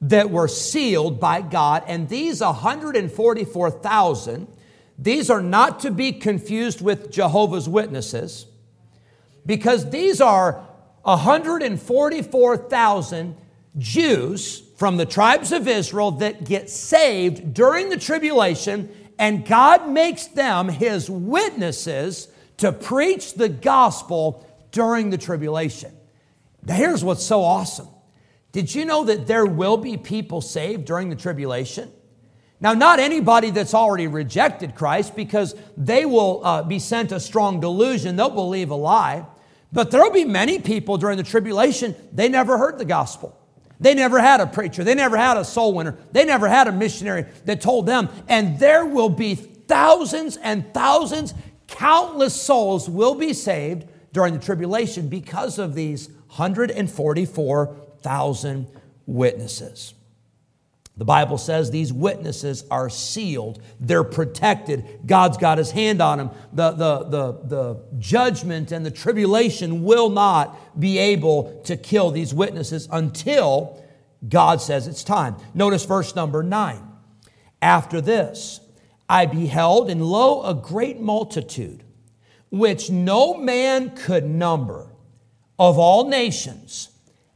that 0.00 0.30
were 0.30 0.46
sealed 0.46 1.18
by 1.18 1.40
God, 1.40 1.82
and 1.86 2.08
these 2.08 2.40
144,000 2.40 4.46
these 4.98 5.30
are 5.30 5.40
not 5.40 5.80
to 5.80 5.90
be 5.92 6.12
confused 6.12 6.80
with 6.80 7.12
Jehovah's 7.12 7.68
Witnesses 7.68 8.46
because 9.46 9.90
these 9.90 10.20
are 10.20 10.66
144,000 11.02 13.36
Jews 13.78 14.62
from 14.76 14.96
the 14.96 15.06
tribes 15.06 15.52
of 15.52 15.68
Israel 15.68 16.10
that 16.12 16.44
get 16.44 16.68
saved 16.68 17.54
during 17.54 17.88
the 17.90 17.96
tribulation, 17.96 18.88
and 19.18 19.46
God 19.46 19.88
makes 19.88 20.26
them 20.26 20.68
his 20.68 21.10
witnesses 21.10 22.28
to 22.58 22.72
preach 22.72 23.34
the 23.34 23.48
gospel 23.48 24.46
during 24.70 25.10
the 25.10 25.18
tribulation. 25.18 25.92
Now, 26.64 26.74
here's 26.74 27.02
what's 27.02 27.24
so 27.24 27.42
awesome. 27.42 27.88
Did 28.52 28.74
you 28.74 28.84
know 28.84 29.04
that 29.04 29.26
there 29.26 29.46
will 29.46 29.76
be 29.76 29.96
people 29.96 30.40
saved 30.40 30.84
during 30.84 31.10
the 31.10 31.16
tribulation? 31.16 31.90
Now, 32.60 32.74
not 32.74 32.98
anybody 32.98 33.50
that's 33.50 33.74
already 33.74 34.08
rejected 34.08 34.74
Christ 34.74 35.14
because 35.14 35.54
they 35.76 36.04
will 36.04 36.44
uh, 36.44 36.62
be 36.64 36.78
sent 36.78 37.12
a 37.12 37.20
strong 37.20 37.60
delusion, 37.60 38.16
they'll 38.16 38.30
believe 38.30 38.70
a 38.70 38.74
lie. 38.74 39.26
But 39.72 39.90
there'll 39.90 40.10
be 40.10 40.24
many 40.24 40.58
people 40.58 40.96
during 40.96 41.18
the 41.18 41.22
tribulation, 41.22 41.94
they 42.12 42.28
never 42.28 42.58
heard 42.58 42.78
the 42.78 42.84
gospel. 42.84 43.37
They 43.80 43.94
never 43.94 44.18
had 44.18 44.40
a 44.40 44.46
preacher, 44.46 44.84
they 44.84 44.94
never 44.94 45.16
had 45.16 45.36
a 45.36 45.44
soul 45.44 45.74
winner, 45.74 45.96
they 46.12 46.24
never 46.24 46.48
had 46.48 46.66
a 46.66 46.72
missionary 46.72 47.26
that 47.44 47.60
told 47.60 47.86
them. 47.86 48.08
And 48.28 48.58
there 48.58 48.84
will 48.84 49.08
be 49.08 49.34
thousands 49.34 50.36
and 50.36 50.72
thousands, 50.74 51.34
countless 51.68 52.34
souls 52.34 52.88
will 52.88 53.14
be 53.14 53.32
saved 53.32 53.86
during 54.12 54.34
the 54.34 54.40
tribulation 54.40 55.08
because 55.08 55.58
of 55.58 55.74
these 55.74 56.08
144,000 56.28 58.66
witnesses. 59.06 59.94
The 60.98 61.04
Bible 61.04 61.38
says 61.38 61.70
these 61.70 61.92
witnesses 61.92 62.64
are 62.72 62.90
sealed. 62.90 63.62
They're 63.78 64.02
protected. 64.02 64.84
God's 65.06 65.38
got 65.38 65.56
his 65.56 65.70
hand 65.70 66.02
on 66.02 66.18
them. 66.18 66.30
The, 66.52 66.72
the, 66.72 66.98
the, 67.04 67.32
the 67.44 67.80
judgment 67.98 68.72
and 68.72 68.84
the 68.84 68.90
tribulation 68.90 69.84
will 69.84 70.10
not 70.10 70.78
be 70.78 70.98
able 70.98 71.62
to 71.64 71.76
kill 71.76 72.10
these 72.10 72.34
witnesses 72.34 72.88
until 72.90 73.80
God 74.28 74.60
says 74.60 74.88
it's 74.88 75.04
time. 75.04 75.36
Notice 75.54 75.84
verse 75.84 76.16
number 76.16 76.42
nine. 76.42 76.82
After 77.62 78.00
this, 78.00 78.60
I 79.08 79.26
beheld, 79.26 79.90
and 79.90 80.02
lo, 80.02 80.42
a 80.42 80.52
great 80.52 81.00
multitude, 81.00 81.84
which 82.50 82.90
no 82.90 83.34
man 83.36 83.94
could 83.96 84.24
number, 84.24 84.90
of 85.60 85.78
all 85.78 86.08
nations 86.08 86.90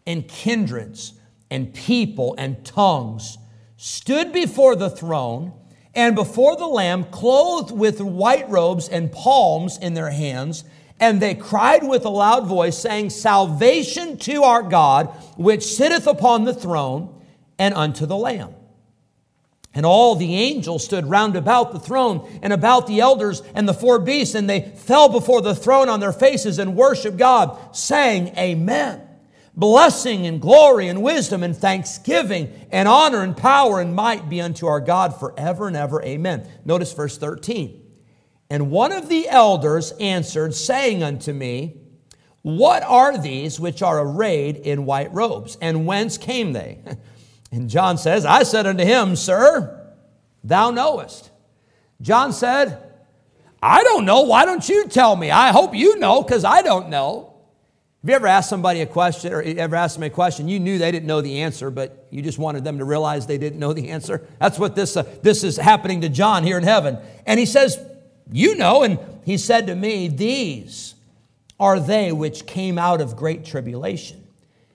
and 0.05 0.27
kindreds 0.27 1.15
and 1.51 1.73
people 1.73 2.35
and 2.39 2.65
tongues 2.65 3.39
stood 3.83 4.33
before 4.33 4.77
the 4.77 4.89
throne 4.89 5.53
and 5.93 6.15
before 6.15 6.55
the 6.55 6.69
Lamb, 6.69 7.03
clothed 7.03 7.73
with 7.73 8.01
white 8.01 8.49
robes 8.49 8.89
and 8.89 9.11
palms 9.11 9.77
in 9.77 9.95
their 9.95 10.11
hands. 10.11 10.63
And 11.01 11.21
they 11.21 11.35
cried 11.35 11.83
with 11.83 12.05
a 12.05 12.09
loud 12.09 12.47
voice, 12.47 12.79
saying, 12.79 13.11
Salvation 13.11 14.19
to 14.19 14.45
our 14.45 14.63
God, 14.63 15.07
which 15.37 15.65
sitteth 15.65 16.07
upon 16.07 16.45
the 16.45 16.55
throne, 16.55 17.21
and 17.59 17.75
unto 17.75 18.07
the 18.07 18.17
Lamb. 18.17 18.55
And 19.75 19.85
all 19.85 20.15
the 20.15 20.37
angels 20.37 20.85
stood 20.85 21.07
round 21.07 21.35
about 21.35 21.73
the 21.73 21.81
throne 21.81 22.39
and 22.41 22.53
about 22.53 22.87
the 22.87 23.01
elders 23.01 23.43
and 23.53 23.69
the 23.69 23.75
four 23.75 23.99
beasts, 23.99 24.37
and 24.37 24.49
they 24.49 24.61
fell 24.77 25.09
before 25.09 25.43
the 25.43 25.57
throne 25.57 25.89
on 25.89 25.99
their 25.99 26.13
faces 26.13 26.61
and 26.61 26.77
worshiped 26.77 27.17
God, 27.17 27.75
saying, 27.75 28.29
Amen. 28.39 29.09
Blessing 29.55 30.27
and 30.27 30.41
glory 30.41 30.89
and 30.89 31.03
wisdom 31.03 31.43
and 31.43 31.57
thanksgiving 31.57 32.69
and 32.71 32.89
honor 32.89 33.23
and 33.23 33.37
power 33.37 33.81
and 33.81 33.95
might 33.95 34.29
be 34.29 34.41
unto 34.41 34.67
our 34.67 34.81
God 34.81 35.19
forever 35.19 35.69
and 35.69 35.77
ever. 35.77 36.03
Amen. 36.03 36.49
Notice 36.65 36.93
verse 36.93 37.19
13. 37.19 37.81
And 38.49 38.71
one 38.71 38.93
of 38.93 39.09
the 39.09 39.29
elders 39.29 39.93
answered, 39.93 40.55
saying 40.55 41.03
unto 41.03 41.33
me, 41.33 41.77
What 42.43 42.83
are 42.83 43.19
these 43.19 43.61
which 43.61 43.83
are 43.83 44.01
arrayed 44.01 44.57
in 44.57 44.87
white 44.87 45.13
robes, 45.13 45.57
and 45.61 45.87
whence 45.87 46.19
came 46.19 46.53
they? 46.53 46.81
And 47.53 47.69
John 47.69 47.99
says, 47.99 48.25
I 48.25 48.45
said 48.45 48.67
unto 48.67 48.83
him, 48.83 49.15
Sir, 49.15 49.93
thou 50.43 50.71
knowest. 50.71 51.31
John 52.01 52.33
said, 52.33 52.83
I 53.63 53.85
don't 53.85 54.07
know. 54.07 54.23
Why 54.23 54.47
don't 54.47 54.67
you 54.67 54.89
tell 54.89 55.15
me? 55.15 55.31
I 55.31 55.53
hope 55.53 55.75
you 55.75 55.99
know 55.99 56.23
because 56.23 56.45
I 56.45 56.63
don't 56.63 56.89
know. 56.89 57.32
Have 58.03 58.09
you 58.11 58.17
ever 58.17 58.27
asked 58.27 58.51
somebody 58.51 58.81
a 58.81 58.87
question 58.87 59.33
or 59.33 59.43
ever 59.43 59.77
asked 59.77 59.95
them 59.95 60.03
a 60.03 60.11
question? 60.11 60.49
You 60.49 60.59
knew 60.59 60.77
they 60.77 60.91
didn't 60.91 61.07
know 61.07 61.21
the 61.21 61.43
answer, 61.43 61.71
but 61.71 62.09
you 62.11 62.21
just 62.21 62.37
wanted 62.37 62.65
them 62.65 62.79
to 62.79 62.85
realize 62.85 63.29
they 63.29 63.39
didn't 63.39 63.61
know 63.61 63.73
the 63.73 63.91
answer. 63.91 64.27
That's 64.41 64.59
what 64.59 64.75
this, 64.75 64.97
uh, 64.97 65.05
this 65.23 65.45
is 65.45 65.57
happening 65.57 66.01
to 66.01 66.09
John 66.09 66.43
here 66.43 66.59
in 66.59 66.65
heaven. 66.65 66.99
And 67.27 67.39
he 67.39 67.47
says, 67.47 67.79
You 68.33 68.57
know. 68.57 68.83
And 68.83 68.99
he 69.25 69.39
said 69.39 69.69
to 69.69 69.77
me, 69.77 70.09
These 70.09 70.97
are 71.61 71.79
they 71.79 72.11
which 72.11 72.45
came 72.45 72.77
out 72.77 73.01
of 73.01 73.15
great 73.15 73.45
tribulation 73.45 74.27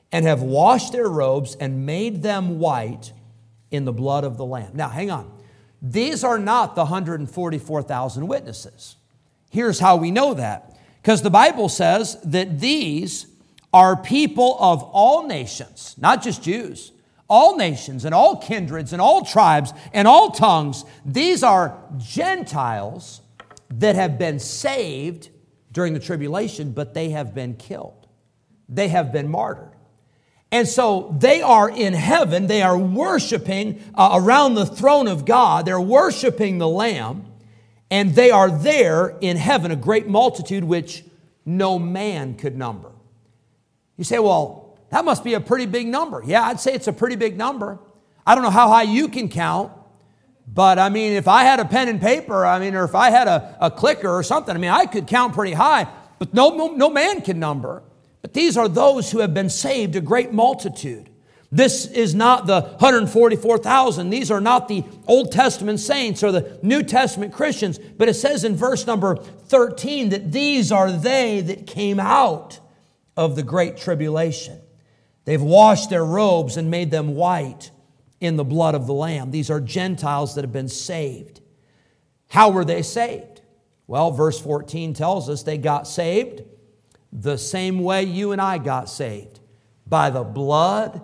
and 0.10 0.26
have 0.26 0.42
washed 0.42 0.94
their 0.94 1.10
robes 1.10 1.56
and 1.56 1.86
made 1.86 2.24
them 2.24 2.60
white 2.60 3.12
in 3.72 3.84
the 3.84 3.92
blood 3.92 4.24
of 4.24 4.38
the 4.38 4.46
Lamb. 4.46 4.72
Now, 4.74 4.88
hang 4.88 5.12
on. 5.12 5.30
These 5.82 6.24
are 6.24 6.40
not 6.40 6.76
the 6.76 6.84
144,000 6.84 8.26
witnesses. 8.26 8.96
Here's 9.52 9.80
how 9.80 9.98
we 9.98 10.12
know 10.12 10.34
that. 10.34 10.67
Because 11.08 11.22
the 11.22 11.30
Bible 11.30 11.70
says 11.70 12.20
that 12.26 12.60
these 12.60 13.28
are 13.72 13.96
people 13.96 14.58
of 14.60 14.84
all 14.84 15.26
nations, 15.26 15.96
not 15.98 16.22
just 16.22 16.44
Jews, 16.44 16.92
all 17.30 17.56
nations 17.56 18.04
and 18.04 18.14
all 18.14 18.36
kindreds 18.36 18.92
and 18.92 19.02
all 19.02 19.24
tribes 19.24 19.72
and 19.94 20.06
all 20.06 20.32
tongues. 20.32 20.84
These 21.06 21.44
are 21.44 21.82
Gentiles 21.98 23.22
that 23.70 23.96
have 23.96 24.20
been 24.20 24.38
saved 24.38 25.30
during 25.72 25.94
the 25.94 26.02
tribulation, 26.02 26.74
but 26.74 26.94
they 26.94 27.12
have 27.12 27.34
been 27.34 27.56
killed. 27.56 28.06
They 28.68 28.90
have 28.90 29.14
been 29.14 29.30
martyred. 29.30 29.78
And 30.52 30.68
so 30.68 31.16
they 31.18 31.42
are 31.42 31.70
in 31.70 31.94
heaven. 31.94 32.48
They 32.48 32.64
are 32.64 32.78
worshiping 32.78 33.82
uh, 33.96 34.10
around 34.16 34.56
the 34.56 34.66
throne 34.66 35.08
of 35.08 35.24
God. 35.24 35.68
They're 35.68 35.80
worshiping 35.80 36.58
the 36.58 36.68
Lamb. 36.68 37.27
And 37.90 38.14
they 38.16 38.32
are 38.32 38.52
there 38.52 39.18
in 39.22 39.38
heaven, 39.38 39.72
a 39.72 39.76
great 39.76 40.08
multitude 40.08 40.64
which 40.64 41.04
no 41.46 41.80
man 41.80 42.36
could 42.36 42.58
number. 42.58 42.92
You 43.98 44.04
say, 44.04 44.20
well, 44.20 44.78
that 44.90 45.06
must 45.06 45.24
be 45.24 45.34
a 45.34 45.40
pretty 45.40 45.66
big 45.66 45.88
number. 45.88 46.22
Yeah, 46.26 46.44
I'd 46.44 46.60
say 46.60 46.74
it's 46.74 46.88
a 46.88 46.94
pretty 46.94 47.16
big 47.16 47.38
number. 47.38 47.80
I 48.26 48.36
don't 48.36 48.44
know 48.44 48.50
how 48.50 48.68
high 48.68 48.84
you 48.84 49.08
can 49.08 49.30
count, 49.30 49.72
but 50.54 50.80
I 50.80 50.90
mean, 50.90 51.14
if 51.14 51.28
I 51.28 51.44
had 51.44 51.60
a 51.60 51.66
pen 51.66 51.88
and 51.88 52.02
paper, 52.02 52.46
I 52.46 52.60
mean, 52.60 52.76
or 52.76 52.84
if 52.84 52.96
I 52.96 53.10
had 53.10 53.28
a, 53.28 53.58
a 53.62 53.72
clicker 53.72 54.10
or 54.10 54.24
something, 54.24 54.56
I 54.56 54.60
mean, 54.60 54.72
I 54.72 54.86
could 54.86 55.08
count 55.08 55.34
pretty 55.34 55.54
high, 55.54 55.88
but 56.20 56.34
no, 56.34 56.50
no, 56.50 56.68
no 56.68 56.90
man 56.90 57.22
can 57.22 57.40
number. 57.40 57.84
But 58.22 58.34
these 58.34 58.58
are 58.58 58.68
those 58.68 59.12
who 59.12 59.20
have 59.20 59.34
been 59.34 59.50
saved, 59.50 59.96
a 59.96 60.02
great 60.02 60.34
multitude. 60.34 61.10
This 61.52 61.86
is 61.86 62.14
not 62.14 62.46
the 62.46 62.62
144,000. 62.62 64.10
These 64.10 64.32
are 64.32 64.42
not 64.42 64.68
the 64.68 64.84
Old 65.08 65.32
Testament 65.32 65.80
saints 65.80 66.22
or 66.22 66.32
the 66.32 66.60
New 66.62 66.84
Testament 66.84 67.34
Christians. 67.34 67.80
But 67.80 68.10
it 68.10 68.16
says 68.16 68.44
in 68.44 68.56
verse 68.56 68.86
number 68.86 69.16
13 69.16 70.10
that 70.10 70.32
these 70.32 70.72
are 70.72 70.92
they 70.92 71.40
that 71.42 71.66
came 71.66 72.00
out 72.00 72.60
of 73.16 73.36
the 73.36 73.44
great 73.44 73.78
tribulation. 73.78 74.60
They've 75.24 75.42
washed 75.42 75.90
their 75.90 76.06
robes 76.06 76.58
and 76.58 76.70
made 76.70 76.92
them 76.92 77.16
white 77.16 77.72
in 78.20 78.36
the 78.36 78.44
blood 78.44 78.76
of 78.76 78.86
the 78.86 78.94
Lamb. 78.94 79.32
These 79.32 79.50
are 79.50 79.62
Gentiles 79.62 80.36
that 80.36 80.44
have 80.44 80.54
been 80.54 80.70
saved. 80.70 81.42
How 82.30 82.50
were 82.50 82.66
they 82.66 82.82
saved? 82.82 83.42
Well, 83.88 84.12
verse 84.12 84.40
14 84.40 84.94
tells 84.94 85.30
us 85.30 85.44
they 85.44 85.58
got 85.58 85.88
saved 85.88 86.44
the 87.14 87.38
same 87.38 87.80
way 87.80 88.04
you 88.04 88.34
and 88.34 88.42
I 88.42 88.58
got 88.58 88.90
saved 88.90 89.40
by 89.88 90.10
the 90.10 90.24
blood 90.24 91.02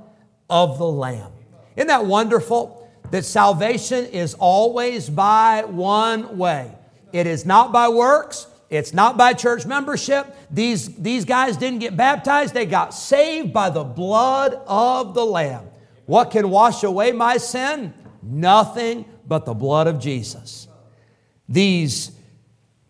of 0.53 0.77
the 0.77 0.85
Lamb. 0.85 1.31
Isn't 1.75 1.87
that 1.87 2.05
wonderful? 2.05 2.87
That 3.09 3.25
salvation 3.25 4.05
is 4.05 4.35
always 4.35 5.09
by 5.09 5.63
one 5.63 6.37
way. 6.37 6.71
It 7.11 7.25
is 7.25 7.43
not 7.43 7.71
by 7.71 7.89
works. 7.89 8.45
It's 8.69 8.93
not 8.93 9.17
by 9.17 9.33
church 9.33 9.65
membership. 9.65 10.35
These, 10.51 10.95
these 10.95 11.25
guys 11.25 11.57
didn't 11.57 11.79
get 11.79 11.97
baptized. 11.97 12.53
They 12.53 12.67
got 12.67 12.93
saved 12.93 13.51
by 13.51 13.71
the 13.71 13.83
blood 13.83 14.53
of 14.67 15.15
the 15.15 15.25
Lamb. 15.25 15.65
What 16.05 16.29
can 16.29 16.51
wash 16.51 16.83
away 16.83 17.11
my 17.11 17.37
sin? 17.37 17.91
Nothing 18.21 19.05
but 19.27 19.45
the 19.45 19.55
blood 19.55 19.87
of 19.87 19.99
Jesus. 19.99 20.67
These 21.49 22.11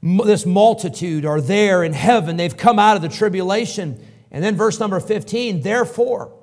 this 0.02 0.45
multitude 0.45 1.26
are 1.26 1.39
there 1.39 1.82
in 1.82 1.93
heaven. 1.93 2.36
They've 2.36 2.58
come 2.58 2.78
out 2.78 2.97
of 2.97 3.02
the 3.02 3.08
tribulation. 3.08 4.06
And 4.32 4.43
then 4.43 4.58
verse 4.58 4.78
number 4.78 4.99
15, 4.99 5.62
therefore 5.62 6.34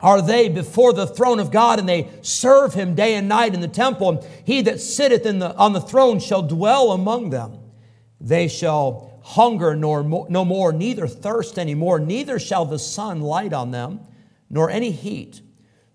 are 0.00 0.22
they 0.22 0.48
before 0.48 0.92
the 0.92 1.06
throne 1.06 1.40
of 1.40 1.50
God, 1.50 1.78
and 1.78 1.88
they 1.88 2.08
serve 2.22 2.74
him 2.74 2.94
day 2.94 3.14
and 3.14 3.28
night 3.28 3.54
in 3.54 3.60
the 3.60 3.68
temple. 3.68 4.10
And 4.10 4.20
he 4.44 4.62
that 4.62 4.80
sitteth 4.80 5.24
the, 5.24 5.54
on 5.56 5.72
the 5.72 5.80
throne 5.80 6.20
shall 6.20 6.42
dwell 6.42 6.92
among 6.92 7.30
them. 7.30 7.58
They 8.20 8.48
shall 8.48 9.20
hunger 9.22 9.74
nor 9.74 10.02
no 10.28 10.44
more, 10.44 10.72
neither 10.72 11.06
thirst 11.06 11.58
any 11.58 11.74
more, 11.74 11.98
neither 11.98 12.38
shall 12.38 12.64
the 12.64 12.78
sun 12.78 13.20
light 13.20 13.52
on 13.52 13.72
them, 13.72 14.00
nor 14.48 14.70
any 14.70 14.90
heat. 14.90 15.42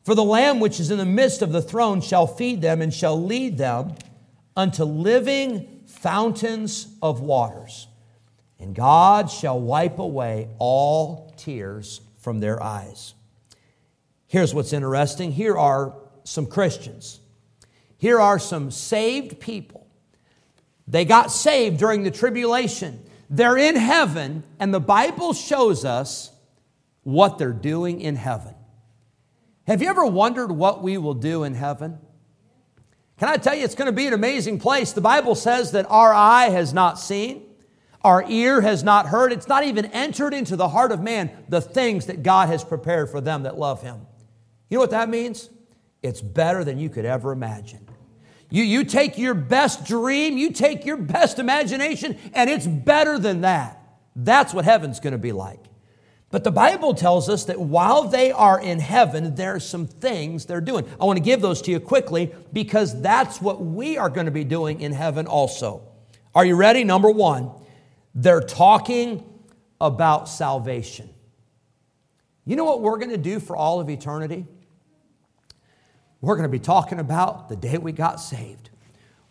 For 0.04 0.16
the 0.16 0.24
Lamb 0.24 0.60
which 0.60 0.80
is 0.80 0.92
in 0.92 0.98
the 0.98 1.06
midst 1.06 1.42
of 1.42 1.52
the 1.52 1.62
throne 1.62 2.02
shall 2.02 2.28
feed 2.28 2.62
them 2.62 2.82
and 2.82 2.94
shall 2.94 3.22
lead 3.22 3.58
them 3.58 3.96
unto 4.56 4.84
living 4.84 5.84
fountains 5.88 6.88
of 7.02 7.22
waters, 7.22 7.88
and 8.60 8.76
God 8.76 9.32
shall 9.32 9.60
wipe 9.60 9.98
away 9.98 10.50
all 10.60 11.34
tears 11.38 12.02
from 12.18 12.40
their 12.40 12.62
eyes. 12.62 13.14
Here's 14.34 14.52
what's 14.52 14.74
interesting 14.74 15.32
here 15.32 15.56
are 15.56 15.94
some 16.24 16.48
Christians, 16.48 17.20
here 18.00 18.20
are 18.20 18.40
some 18.40 18.72
saved 18.72 19.40
people. 19.40 19.86
They 20.88 21.06
got 21.06 21.32
saved 21.32 21.78
during 21.78 22.02
the 22.02 22.10
tribulation. 22.10 23.00
They're 23.30 23.60
in 23.60 23.76
heaven, 23.76 24.44
and 24.60 24.74
the 24.74 24.80
Bible 24.80 25.34
shows 25.34 25.86
us 25.86 26.32
what 27.04 27.38
they're 27.38 27.54
doing 27.54 28.02
in 28.02 28.16
heaven. 28.16 28.56
Have 29.68 29.84
you 29.84 29.90
ever 29.90 30.04
wondered 30.04 30.52
what 30.52 30.82
we 30.82 30.98
will 30.98 31.14
do 31.14 31.44
in 31.44 31.54
heaven? 31.54 32.00
Can 33.20 33.30
I 33.30 33.38
tell 33.38 33.54
you, 33.54 33.64
it's 33.64 33.76
going 33.76 33.86
to 33.86 33.92
be 33.92 34.08
an 34.08 34.14
amazing 34.14 34.58
place. 34.58 34.94
The 34.94 35.00
Bible 35.00 35.36
says 35.36 35.74
that 35.74 35.86
our 35.92 36.12
eye 36.12 36.50
has 36.50 36.74
not 36.74 37.00
seen, 37.00 37.44
our 38.02 38.26
ear 38.28 38.62
has 38.62 38.84
not 38.84 39.06
heard, 39.06 39.32
it's 39.32 39.48
not 39.48 39.64
even 39.64 39.86
entered 39.86 40.34
into 40.34 40.56
the 40.56 40.70
heart 40.70 40.92
of 40.92 41.04
man 41.04 41.30
the 41.50 41.62
things 41.62 42.08
that 42.08 42.24
God 42.24 42.50
has 42.50 42.64
prepared 42.64 43.12
for 43.12 43.22
them 43.22 43.44
that 43.44 43.60
love 43.60 43.84
Him. 43.84 44.08
You 44.74 44.78
know 44.78 44.82
what 44.82 44.90
that 44.90 45.08
means? 45.08 45.52
It's 46.02 46.20
better 46.20 46.64
than 46.64 46.80
you 46.80 46.90
could 46.90 47.06
ever 47.06 47.32
imagine. 47.32 47.88
You, 48.50 48.64
you 48.64 48.84
take 48.84 49.20
your 49.20 49.36
best 49.36 49.86
dream, 49.86 50.36
you 50.36 50.52
take 50.52 50.84
your 50.84 50.98
best 50.98 51.38
imagination, 51.38 52.18
and 52.34 52.50
it's 52.50 52.66
better 52.66 53.20
than 53.20 53.42
that. 53.42 53.80
That's 54.16 54.52
what 54.52 54.66
heaven's 54.66 55.00
going 55.00 55.12
to 55.12 55.20
be 55.20 55.32
like. 55.32 55.60
But 56.32 56.44
the 56.44 56.50
Bible 56.50 56.96
tells 56.96 57.30
us 57.30 57.46
that 57.46 57.60
while 57.60 58.06
they 58.06 58.32
are 58.32 58.60
in 58.60 58.80
heaven, 58.80 59.36
there 59.36 59.54
are 59.54 59.60
some 59.60 59.86
things 59.86 60.48
they're 60.48 60.60
doing. 60.60 60.90
I 61.00 61.06
want 61.06 61.18
to 61.18 61.24
give 61.24 61.40
those 61.40 61.62
to 61.62 61.72
you 61.72 61.80
quickly 61.80 62.34
because 62.52 63.00
that's 63.00 63.40
what 63.40 63.64
we 63.64 64.00
are 64.00 64.10
going 64.10 64.26
to 64.26 64.32
be 64.32 64.44
doing 64.44 64.82
in 64.82 64.92
heaven 64.92 65.28
also. 65.28 65.88
Are 66.34 66.44
you 66.44 66.56
ready? 66.56 66.84
Number 66.84 67.12
one, 67.12 67.52
they're 68.16 68.42
talking 68.42 69.24
about 69.80 70.28
salvation. 70.28 71.12
You 72.44 72.56
know 72.56 72.66
what 72.66 72.82
we're 72.82 72.98
going 72.98 73.12
to 73.12 73.18
do 73.18 73.40
for 73.40 73.56
all 73.56 73.80
of 73.80 73.88
eternity? 73.88 74.48
We're 76.24 76.38
going 76.38 76.50
to 76.50 76.58
be 76.58 76.58
talking 76.58 77.00
about 77.00 77.50
the 77.50 77.58
day 77.58 77.78
we 77.78 77.92
got 77.92 78.16
saved. 78.22 78.70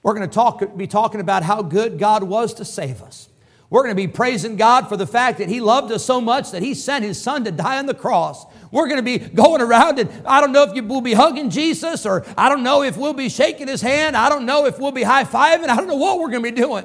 We're 0.03 0.13
going 0.13 0.29
to 0.29 0.35
talk, 0.35 0.77
be 0.77 0.87
talking 0.87 1.23
about 1.23 1.43
how 1.43 1.63
good 1.63 1.99
God 1.99 2.23
was 2.23 2.53
to 2.55 2.67
save 2.67 3.01
us. 3.01 3.31
We're 3.71 3.83
going 3.83 3.97
to 3.97 4.03
be 4.03 4.09
praising 4.09 4.57
God 4.57 4.91
for 4.91 4.99
the 4.99 5.07
fact 5.07 5.39
that 5.39 5.49
He 5.49 5.63
loved 5.63 5.91
us 5.91 6.05
so 6.05 6.21
much 6.21 6.51
that 6.51 6.63
He 6.63 6.75
sent 6.75 7.03
His 7.03 7.19
Son 7.19 7.45
to 7.45 7.51
die 7.51 7.79
on 7.79 7.87
the 7.87 7.95
cross. 7.95 8.45
We're 8.71 8.89
going 8.89 8.99
to 8.99 9.03
be 9.03 9.17
going 9.17 9.63
around 9.63 10.01
and 10.01 10.11
I 10.27 10.43
don't 10.43 10.53
know 10.53 10.65
if 10.65 10.85
we'll 10.85 11.01
be 11.01 11.15
hugging 11.15 11.49
Jesus 11.49 12.05
or 12.05 12.27
I 12.37 12.51
don't 12.51 12.63
know 12.63 12.83
if 12.83 12.99
we'll 12.99 13.15
be 13.15 13.31
shaking 13.31 13.69
His 13.69 13.81
hand. 13.81 14.15
I 14.15 14.29
don't 14.29 14.45
know 14.45 14.67
if 14.67 14.79
we'll 14.79 14.93
be 14.93 15.03
high 15.03 15.25
fiving. 15.25 15.69
I 15.71 15.77
don't 15.77 15.87
know 15.87 15.97
what 15.97 16.19
we're 16.19 16.29
going 16.29 16.45
to 16.45 16.53
be 16.53 16.61
doing. 16.61 16.85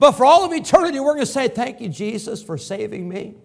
But 0.00 0.12
for 0.12 0.26
all 0.26 0.44
of 0.44 0.52
eternity, 0.52 0.98
we're 0.98 1.14
going 1.14 1.24
to 1.24 1.32
say, 1.32 1.46
Thank 1.46 1.80
you, 1.80 1.88
Jesus, 1.88 2.42
for 2.42 2.58
saving 2.58 3.08
me. 3.08 3.36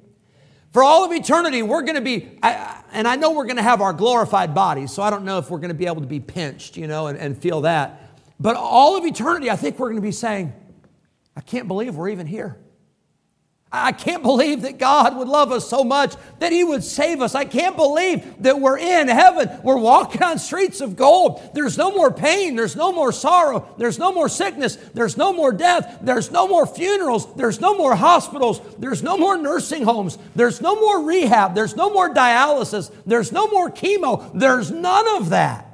For 0.72 0.84
all 0.84 1.04
of 1.04 1.12
eternity, 1.12 1.64
we're 1.64 1.82
going 1.82 1.96
to 1.96 2.02
be, 2.02 2.38
I, 2.42 2.82
and 2.94 3.06
I 3.08 3.18
know 3.18 3.32
we're 3.32 3.46
going 3.46 3.58
to 3.58 3.62
have 3.64 3.82
our 3.82 3.92
glorified 3.92 4.56
bodies, 4.56 4.94
so 4.94 5.04
I 5.04 5.10
don't 5.10 5.26
know 5.26 5.38
if 5.38 5.50
we're 5.50 5.58
going 5.58 5.70
to 5.70 5.76
be 5.76 5.86
able 5.86 6.02
to 6.02 6.08
be 6.08 6.22
pinched, 6.22 6.78
you 6.78 6.88
know, 6.88 7.08
and, 7.08 7.20
and 7.20 7.38
feel 7.38 7.62
that. 7.62 8.10
But 8.40 8.56
all 8.56 8.96
of 8.96 9.06
eternity, 9.06 9.50
I 9.50 9.58
think 9.58 9.78
we're 9.80 9.90
going 9.90 10.02
to 10.02 10.02
be 10.02 10.14
saying, 10.14 10.54
I 11.36 11.42
can't 11.42 11.68
believe 11.68 11.96
we're 11.96 12.10
even 12.10 12.26
here. 12.26 12.58
I 13.74 13.94
can't 13.94 14.22
believe 14.22 14.64
that 14.64 14.78
God 14.78 15.16
would 15.16 15.30
love 15.30 15.54
us 15.54 15.70
so 15.70 15.86
much 15.86 16.16
that 16.40 16.52
He 16.52 16.62
would 16.62 16.84
save 16.84 17.22
us. 17.22 17.36
I 17.36 17.46
can't 17.46 17.78
believe 17.78 18.44
that 18.44 18.60
we're 18.60 18.78
in 18.78 19.08
heaven. 19.08 19.50
We're 19.64 19.78
walking 19.78 20.22
on 20.22 20.40
streets 20.40 20.82
of 20.82 20.98
gold. 20.98 21.42
There's 21.54 21.78
no 21.78 21.92
more 21.92 22.12
pain. 22.12 22.58
There's 22.58 22.76
no 22.76 22.92
more 22.92 23.14
sorrow. 23.14 23.74
There's 23.78 23.98
no 23.98 24.12
more 24.12 24.28
sickness. 24.28 24.76
There's 24.76 25.16
no 25.16 25.32
more 25.32 25.54
death. 25.54 26.00
There's 26.02 26.32
no 26.32 26.50
more 26.50 26.66
funerals. 26.66 27.34
There's 27.36 27.62
no 27.62 27.78
more 27.78 27.96
hospitals. 27.96 28.60
There's 28.78 29.02
no 29.04 29.18
more 29.18 29.38
nursing 29.38 29.84
homes. 29.84 30.18
There's 30.36 30.60
no 30.60 30.76
more 30.76 31.06
rehab. 31.06 31.56
There's 31.56 31.76
no 31.78 31.90
more 31.90 32.14
dialysis. 32.14 32.94
There's 33.06 33.32
no 33.32 33.48
more 33.48 33.70
chemo. 33.70 34.38
There's 34.38 34.70
none 34.70 35.08
of 35.16 35.30
that. 35.30 35.66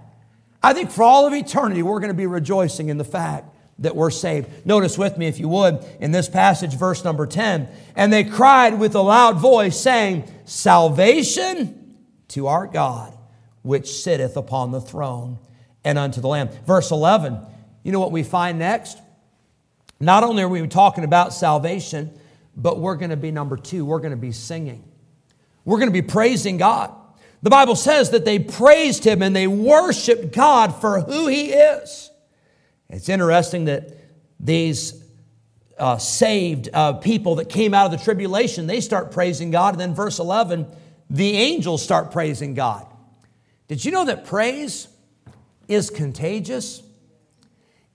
I 0.62 0.74
think 0.74 0.92
for 0.92 1.02
all 1.02 1.26
of 1.26 1.34
eternity, 1.34 1.82
we're 1.82 2.00
going 2.00 2.10
to 2.10 2.14
be 2.14 2.28
rejoicing 2.28 2.90
in 2.90 3.00
the 3.00 3.04
fact 3.04 3.57
that 3.80 3.96
we're 3.96 4.10
saved. 4.10 4.66
Notice 4.66 4.98
with 4.98 5.18
me, 5.18 5.28
if 5.28 5.40
you 5.40 5.48
would, 5.50 5.86
in 6.00 6.12
this 6.12 6.28
passage, 6.28 6.76
verse 6.76 7.04
number 7.04 7.28
10. 7.28 7.68
And 7.96 8.12
they 8.12 8.24
cried 8.24 8.80
with 8.80 8.96
a 8.96 9.02
loud 9.02 9.38
voice, 9.38 9.80
saying, 9.80 10.32
Salvation 10.46 11.96
to 12.30 12.48
our 12.48 12.66
God, 12.68 13.16
which 13.62 13.88
sitteth 13.88 14.38
upon 14.38 14.72
the 14.72 14.82
throne 14.82 15.38
and 15.84 15.98
unto 15.98 16.22
the 16.22 16.28
Lamb. 16.28 16.50
Verse 16.66 16.92
11, 16.92 17.40
you 17.84 17.92
know 17.92 18.00
what 18.00 18.12
we 18.12 18.24
find 18.24 18.60
next? 18.60 18.98
Not 20.00 20.24
only 20.24 20.44
are 20.44 20.50
we 20.50 20.66
talking 20.68 21.04
about 21.04 21.34
salvation, 21.34 22.12
but 22.56 22.80
we're 22.80 22.96
going 22.96 23.12
to 23.12 23.18
be 23.18 23.32
number 23.32 23.58
two, 23.58 23.86
we're 23.86 24.00
going 24.00 24.12
to 24.12 24.18
be 24.18 24.32
singing. 24.32 24.84
We're 25.66 25.78
going 25.78 25.90
to 25.90 26.02
be 26.02 26.08
praising 26.08 26.58
God. 26.58 26.94
The 27.44 27.50
Bible 27.50 27.76
says 27.76 28.12
that 28.12 28.26
they 28.26 28.40
praised 28.40 29.06
him 29.06 29.22
and 29.22 29.36
they 29.36 29.48
worshiped 29.48 30.34
God 30.34 30.82
for 30.82 31.02
who 31.02 31.28
he 31.28 31.52
is. 31.52 32.10
It's 32.89 33.10
interesting 33.10 33.65
that 33.65 33.93
these 34.39 35.04
uh, 35.78 35.97
saved 35.97 36.69
uh, 36.73 36.93
people 36.93 37.36
that 37.36 37.50
came 37.50 37.73
out 37.73 37.86
of 37.86 37.97
the 37.97 38.04
tribulation, 38.04 38.67
they 38.67 38.82
start 38.82 39.12
praising 39.12 39.52
God. 39.52 39.73
And 39.73 39.82
then, 39.82 39.93
verse 39.93 40.19
11, 40.19 40.67
the 41.10 41.32
angels 41.34 41.84
start 41.84 42.12
praising 42.12 42.54
God. 42.54 42.86
Did 43.67 43.84
you 43.84 43.91
know 43.91 44.06
that 44.06 44.26
praise 44.26 44.88
is 45.67 45.89
contagious? 45.89 46.82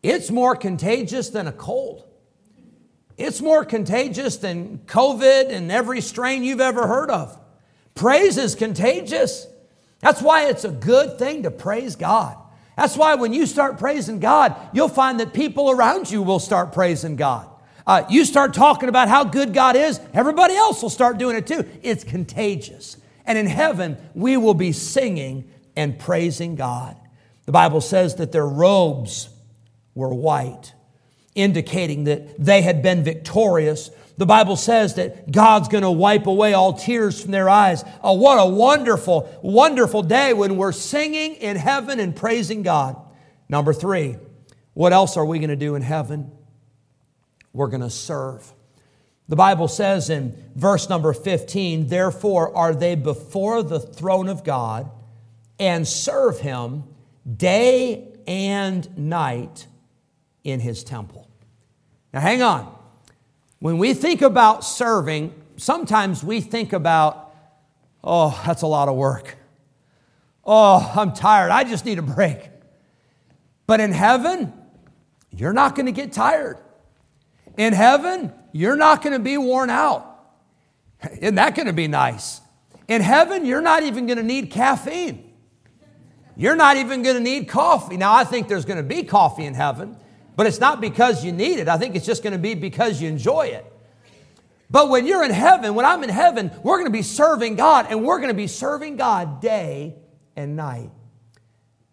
It's 0.03 0.31
more 0.31 0.57
contagious 0.57 1.31
than 1.31 1.47
a 1.47 1.53
cold. 1.53 2.07
It's 3.17 3.41
more 3.41 3.65
contagious 3.65 4.37
than 4.37 4.79
COVID 4.79 5.51
and 5.51 5.71
every 5.71 6.01
strain 6.01 6.43
you've 6.43 6.61
ever 6.61 6.87
heard 6.87 7.11
of. 7.11 7.39
Praise 7.95 8.39
is 8.39 8.55
contagious. 8.55 9.47
That's 10.01 10.21
why 10.21 10.47
it's 10.49 10.65
a 10.65 10.71
good 10.71 11.19
thing 11.19 11.45
to 11.45 11.51
praise 11.51 11.95
God. 11.95 12.37
That's 12.77 12.97
why 12.97 13.15
when 13.17 13.33
you 13.33 13.47
start 13.47 13.79
praising 13.79 14.19
God, 14.19 14.57
you'll 14.73 14.89
find 14.89 15.21
that 15.21 15.35
people 15.35 15.71
around 15.71 16.11
you 16.11 16.23
will 16.23 16.39
start 16.39 16.73
praising 16.73 17.17
God. 17.17 17.49
Uh, 17.87 18.05
you 18.09 18.25
start 18.25 18.55
talking 18.55 18.89
about 18.89 19.09
how 19.09 19.25
good 19.25 19.53
God 19.53 19.77
is, 19.77 20.01
everybody 20.15 20.55
else 20.55 20.83
will 20.83 20.91
start 20.91 21.19
doing 21.19 21.37
it 21.37 21.47
too. 21.47 21.69
It's 21.83 22.05
contagious. 22.05 22.97
And 23.27 23.37
in 23.37 23.47
heaven, 23.47 23.97
we 24.15 24.37
will 24.37 24.55
be 24.55 24.73
singing 24.73 25.51
and 25.77 25.99
praising 25.99 26.55
God. 26.55 26.97
The 27.47 27.53
Bible 27.53 27.81
says 27.81 28.17
that 28.17 28.33
their 28.33 28.47
robes 28.47 29.29
were 29.95 30.15
white, 30.15 30.75
indicating 31.35 32.05
that 32.05 32.43
they 32.43 32.63
had 32.63 32.83
been 32.83 33.03
victorious 33.03 33.91
the 34.19 34.27
Bible 34.27 34.57
says 34.57 34.95
that 34.97 35.31
God's 35.33 35.69
going 35.69 35.83
to 35.83 35.91
wipe 35.91 36.27
away 36.27 36.53
all 36.53 36.75
tears 36.75 37.21
from 37.21 37.31
their 37.31 37.49
eyes. 37.49 37.85
Oh, 38.03 38.15
what 38.15 38.37
a 38.37 38.49
wonderful, 38.49 39.29
wonderful 39.43 40.03
day 40.03 40.33
when 40.35 40.57
we're 40.57 40.73
singing 40.73 41.35
in 41.37 41.57
heaven 41.57 41.99
and 41.99 42.15
praising 42.15 42.63
God. 42.63 42.97
Number 43.49 43.73
three, 43.73 44.17
what 44.75 44.93
else 44.93 45.17
are 45.17 45.25
we 45.25 45.39
going 45.39 45.51
to 45.51 45.57
do 45.57 45.75
in 45.75 45.83
heaven? 45.83 46.31
We're 47.53 47.69
going 47.69 47.83
to 47.83 47.91
serve. 47.91 48.53
The 49.29 49.37
Bible 49.37 49.69
says 49.69 50.11
in 50.11 50.37
verse 50.55 50.89
number 50.89 51.13
15, 51.13 51.89
therefore 51.89 52.55
are 52.55 52.75
they 52.75 52.95
before 52.95 53.63
the 53.63 53.81
throne 53.81 54.29
of 54.29 54.45
God 54.45 54.91
and 55.59 55.87
serve 55.87 56.41
him 56.41 56.85
day 57.37 58.13
and 58.27 58.99
night 58.99 59.67
in 60.45 60.61
his 60.61 60.85
temple. 60.85 61.31
Now 62.13 62.21
hang 62.21 62.43
on. 62.43 62.82
When 63.63 63.79
we 63.79 63.95
think 63.95 64.23
about 64.23 64.65
serving, 64.65 65.33
sometimes 65.57 66.25
we 66.25 66.41
think 66.41 66.73
about, 66.73 67.33
oh, 68.03 68.43
that's 68.45 68.63
a 68.63 68.67
lot 68.67 68.89
of 68.89 68.97
work. 68.97 69.37
Oh, 70.45 70.93
I'm 70.97 71.13
tired. 71.13 71.53
I 71.53 71.63
just 71.63 71.85
need 71.85 72.01
a 72.01 72.03
break. 72.03 72.51
But 73.69 73.79
in 73.79 73.93
heaven, 73.93 74.53
you're 75.31 75.53
not 75.53 75.77
going 75.77 75.87
to 75.87 75.93
get 75.93 76.13
tired. 76.13 76.59
In 77.57 77.73
heaven, 77.73 78.33
you're 78.51 78.75
not 78.75 79.01
going 79.01 79.13
to 79.13 79.21
be 79.21 79.39
worn 79.39 79.71
out. 79.71 80.09
Isn't 81.21 81.37
that 81.37 81.55
going 81.55 81.67
to 81.67 81.73
be 81.73 81.87
nice? 81.87 82.41
In 82.89 83.01
heaven, 83.01 83.47
you're 83.47 83.63
not 83.63 83.85
even 83.85 84.07
going 84.07 84.19
to 84.19 84.25
need 84.25 84.51
caffeine. 84.51 85.33
You're 86.37 86.57
not 86.57 86.79
even 86.79 87.05
going 87.05 87.15
to 87.15 87.23
need 87.23 87.47
coffee. 87.47 87.97
Now, 87.97 88.13
I 88.13 88.25
think 88.25 88.49
there's 88.49 88.65
going 88.65 88.79
to 88.79 88.83
be 88.83 89.05
coffee 89.05 89.45
in 89.45 89.55
heaven, 89.55 89.97
but 90.37 90.47
it's 90.47 90.61
not 90.61 90.81
because 90.81 91.25
you 91.25 91.33
need 91.33 91.59
it. 91.59 91.69
I 91.69 91.77
think 91.79 91.95
it's 91.95 92.07
just 92.07 92.23
going 92.23 92.33
to 92.33 92.39
be 92.39 92.55
because 92.55 93.01
you 93.01 93.09
enjoy 93.09 93.47
it. 93.47 93.67
But 94.71 94.89
when 94.89 95.07
you're 95.07 95.23
in 95.23 95.31
heaven, 95.31 95.75
when 95.75 95.85
I'm 95.85 96.03
in 96.03 96.09
heaven, 96.09 96.51
we're 96.63 96.79
going 96.79 96.87
to 96.87 96.91
be 96.91 97.03
serving 97.03 97.57
God 97.57 97.87
and 97.91 98.03
we're 98.03 98.19
going 98.19 98.31
to 98.31 98.35
be 98.35 98.47
serving 98.47 98.97
God 98.97 99.43
day 99.43 99.97
and 100.35 100.57
night. 100.57 100.91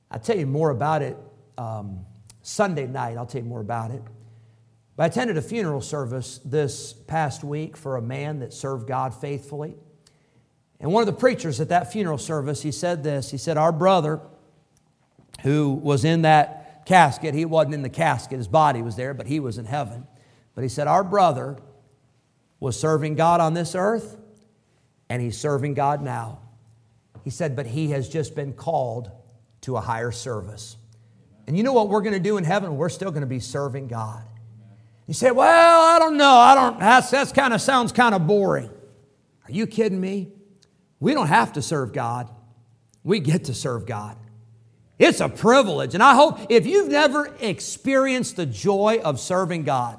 I'll 0.10 0.20
tell 0.20 0.38
you 0.38 0.48
more 0.48 0.70
about 0.70 1.02
it 1.02 1.18
um, 1.58 2.06
Sunday 2.42 2.88
night. 2.88 3.18
I'll 3.18 3.26
tell 3.26 3.42
you 3.42 3.48
more 3.48 3.60
about 3.60 3.92
it. 3.92 4.02
But 4.96 5.04
I 5.04 5.06
attended 5.08 5.38
a 5.38 5.42
funeral 5.42 5.82
service 5.82 6.40
this 6.44 6.94
past 6.94 7.44
week 7.44 7.76
for 7.76 7.98
a 7.98 8.02
man 8.02 8.40
that 8.40 8.54
served 8.54 8.88
God 8.88 9.14
faithfully. 9.14 9.76
And 10.80 10.92
one 10.94 11.02
of 11.02 11.08
the 11.08 11.14
preachers 11.14 11.60
at 11.60 11.70
that 11.70 11.92
funeral 11.92 12.18
service, 12.18 12.62
he 12.62 12.72
said 12.72 13.04
this. 13.04 13.32
He 13.32 13.38
said, 13.38 13.58
Our 13.58 13.74
brother, 13.74 14.22
who 15.42 15.74
was 15.74 16.06
in 16.06 16.22
that 16.22 16.59
casket. 16.90 17.36
He 17.36 17.46
wasn't 17.46 17.76
in 17.76 17.84
the 17.84 17.90
casket, 17.90 18.40
his 18.40 18.48
body 18.48 18.82
was 18.82 18.96
there, 18.96 19.14
but 19.14 19.28
he 19.28 19.40
was 19.40 19.60
in 19.60 19.66
heaven. 19.66 20.08
But 20.56 20.64
he 20.64 20.70
said, 20.70 20.88
Our 20.88 21.04
brother 21.04 21.58
was 22.60 22.78
serving 22.78 23.16
God 23.16 23.40
on 23.40 23.54
this 23.54 23.76
earth, 23.76 24.18
and 25.08 25.22
he's 25.22 25.38
serving 25.38 25.76
God 25.76 26.02
now. 26.02 26.40
He 27.24 27.30
said, 27.30 27.56
But 27.56 27.68
he 27.68 27.92
has 27.92 28.10
just 28.10 28.36
been 28.36 28.54
called 28.54 29.12
to 29.62 29.78
a 29.78 29.82
higher 29.82 30.12
service. 30.12 30.78
And 31.46 31.56
you 31.56 31.64
know 31.64 31.74
what 31.74 31.90
we're 31.90 32.02
going 32.02 32.14
to 32.14 32.20
do 32.20 32.38
in 32.38 32.44
heaven? 32.44 32.76
We're 32.76 32.90
still 32.90 33.12
going 33.12 33.22
to 33.22 33.28
be 33.28 33.40
serving 33.40 33.88
God. 33.88 34.24
You 35.06 35.14
say, 35.14 35.30
Well, 35.30 35.96
I 35.96 36.00
don't 36.00 36.18
know. 36.18 36.36
I 36.38 36.56
don't, 36.56 36.80
that's, 36.80 37.12
that's 37.12 37.32
kind 37.32 37.54
of 37.54 37.62
sounds 37.62 37.92
kind 37.92 38.16
of 38.16 38.26
boring. 38.26 38.72
Are 39.48 39.52
you 39.52 39.68
kidding 39.68 40.02
me? 40.02 40.32
We 41.00 41.14
don't 41.14 41.28
have 41.28 41.54
to 41.54 41.62
serve 41.62 41.94
God, 41.94 42.30
we 43.04 43.20
get 43.20 43.46
to 43.46 43.54
serve 43.54 43.86
God. 43.86 44.18
It's 45.00 45.22
a 45.22 45.30
privilege. 45.30 45.94
And 45.94 46.04
I 46.04 46.14
hope 46.14 46.40
if 46.50 46.68
you've 46.68 46.90
never 46.90 47.34
experienced 47.40 48.36
the 48.36 48.46
joy 48.46 49.00
of 49.04 49.20
serving 49.20 49.64
God, 49.64 49.98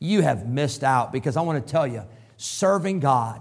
you 0.00 0.22
have 0.22 0.48
missed 0.48 0.82
out 0.82 1.12
because 1.12 1.36
I 1.36 1.42
want 1.42 1.64
to 1.64 1.70
tell 1.70 1.86
you, 1.86 2.02
serving 2.38 3.00
God 3.00 3.40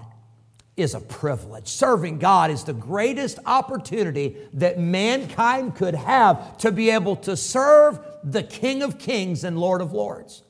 is 0.75 0.93
a 0.93 0.99
privilege. 0.99 1.67
Serving 1.67 2.19
God 2.19 2.51
is 2.51 2.65
the 2.65 2.73
greatest 2.73 3.39
opportunity 3.45 4.37
that 4.53 4.79
mankind 4.79 5.75
could 5.75 5.95
have 5.95 6.57
to 6.59 6.71
be 6.71 6.89
able 6.89 7.15
to 7.17 7.37
serve 7.37 7.99
the 8.23 8.43
King 8.43 8.81
of 8.81 8.97
Kings 8.97 9.43
and 9.43 9.57
Lord 9.57 9.81
of 9.81 9.93
Lords. 9.93 10.43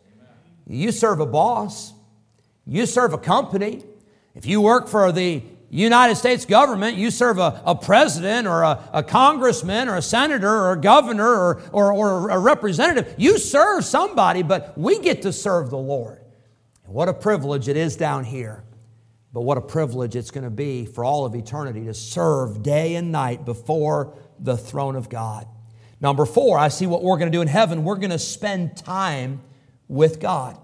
You 0.65 0.91
serve 0.91 1.19
a 1.19 1.25
boss, 1.25 1.93
you 2.65 2.85
serve 2.85 3.13
a 3.13 3.17
company. 3.17 3.83
If 4.33 4.45
you 4.45 4.61
work 4.61 4.87
for 4.87 5.11
the 5.11 5.43
United 5.81 6.15
States 6.17 6.45
government, 6.45 6.97
you 6.97 7.09
serve 7.09 7.39
a, 7.39 7.61
a 7.65 7.73
president 7.73 8.47
or 8.47 8.61
a, 8.61 8.89
a, 8.93 9.01
congressman 9.01 9.87
or 9.89 9.95
a 9.95 10.01
senator 10.03 10.47
or 10.47 10.73
a 10.73 10.79
governor 10.79 11.27
or, 11.27 11.61
or, 11.71 11.93
or 11.93 12.29
a 12.29 12.37
representative. 12.37 13.15
You 13.17 13.39
serve 13.39 13.83
somebody, 13.83 14.43
but 14.43 14.77
we 14.77 14.99
get 14.99 15.23
to 15.23 15.33
serve 15.33 15.71
the 15.71 15.77
Lord. 15.77 16.21
And 16.85 16.93
what 16.93 17.09
a 17.09 17.13
privilege 17.13 17.67
it 17.67 17.75
is 17.75 17.95
down 17.95 18.23
here. 18.23 18.63
But 19.33 19.41
what 19.41 19.57
a 19.57 19.61
privilege 19.61 20.15
it's 20.15 20.29
going 20.29 20.43
to 20.43 20.51
be 20.51 20.85
for 20.85 21.03
all 21.03 21.25
of 21.25 21.33
eternity 21.33 21.85
to 21.85 21.93
serve 21.95 22.61
day 22.61 22.93
and 22.93 23.11
night 23.11 23.43
before 23.43 24.13
the 24.37 24.55
throne 24.55 24.95
of 24.95 25.09
God. 25.09 25.47
Number 25.99 26.27
four, 26.27 26.59
I 26.59 26.67
see 26.67 26.85
what 26.85 27.01
we're 27.01 27.17
going 27.17 27.31
to 27.31 27.35
do 27.35 27.41
in 27.41 27.47
heaven. 27.47 27.83
We're 27.83 27.95
going 27.95 28.11
to 28.11 28.19
spend 28.19 28.77
time 28.77 29.41
with 29.87 30.19
God. 30.19 30.55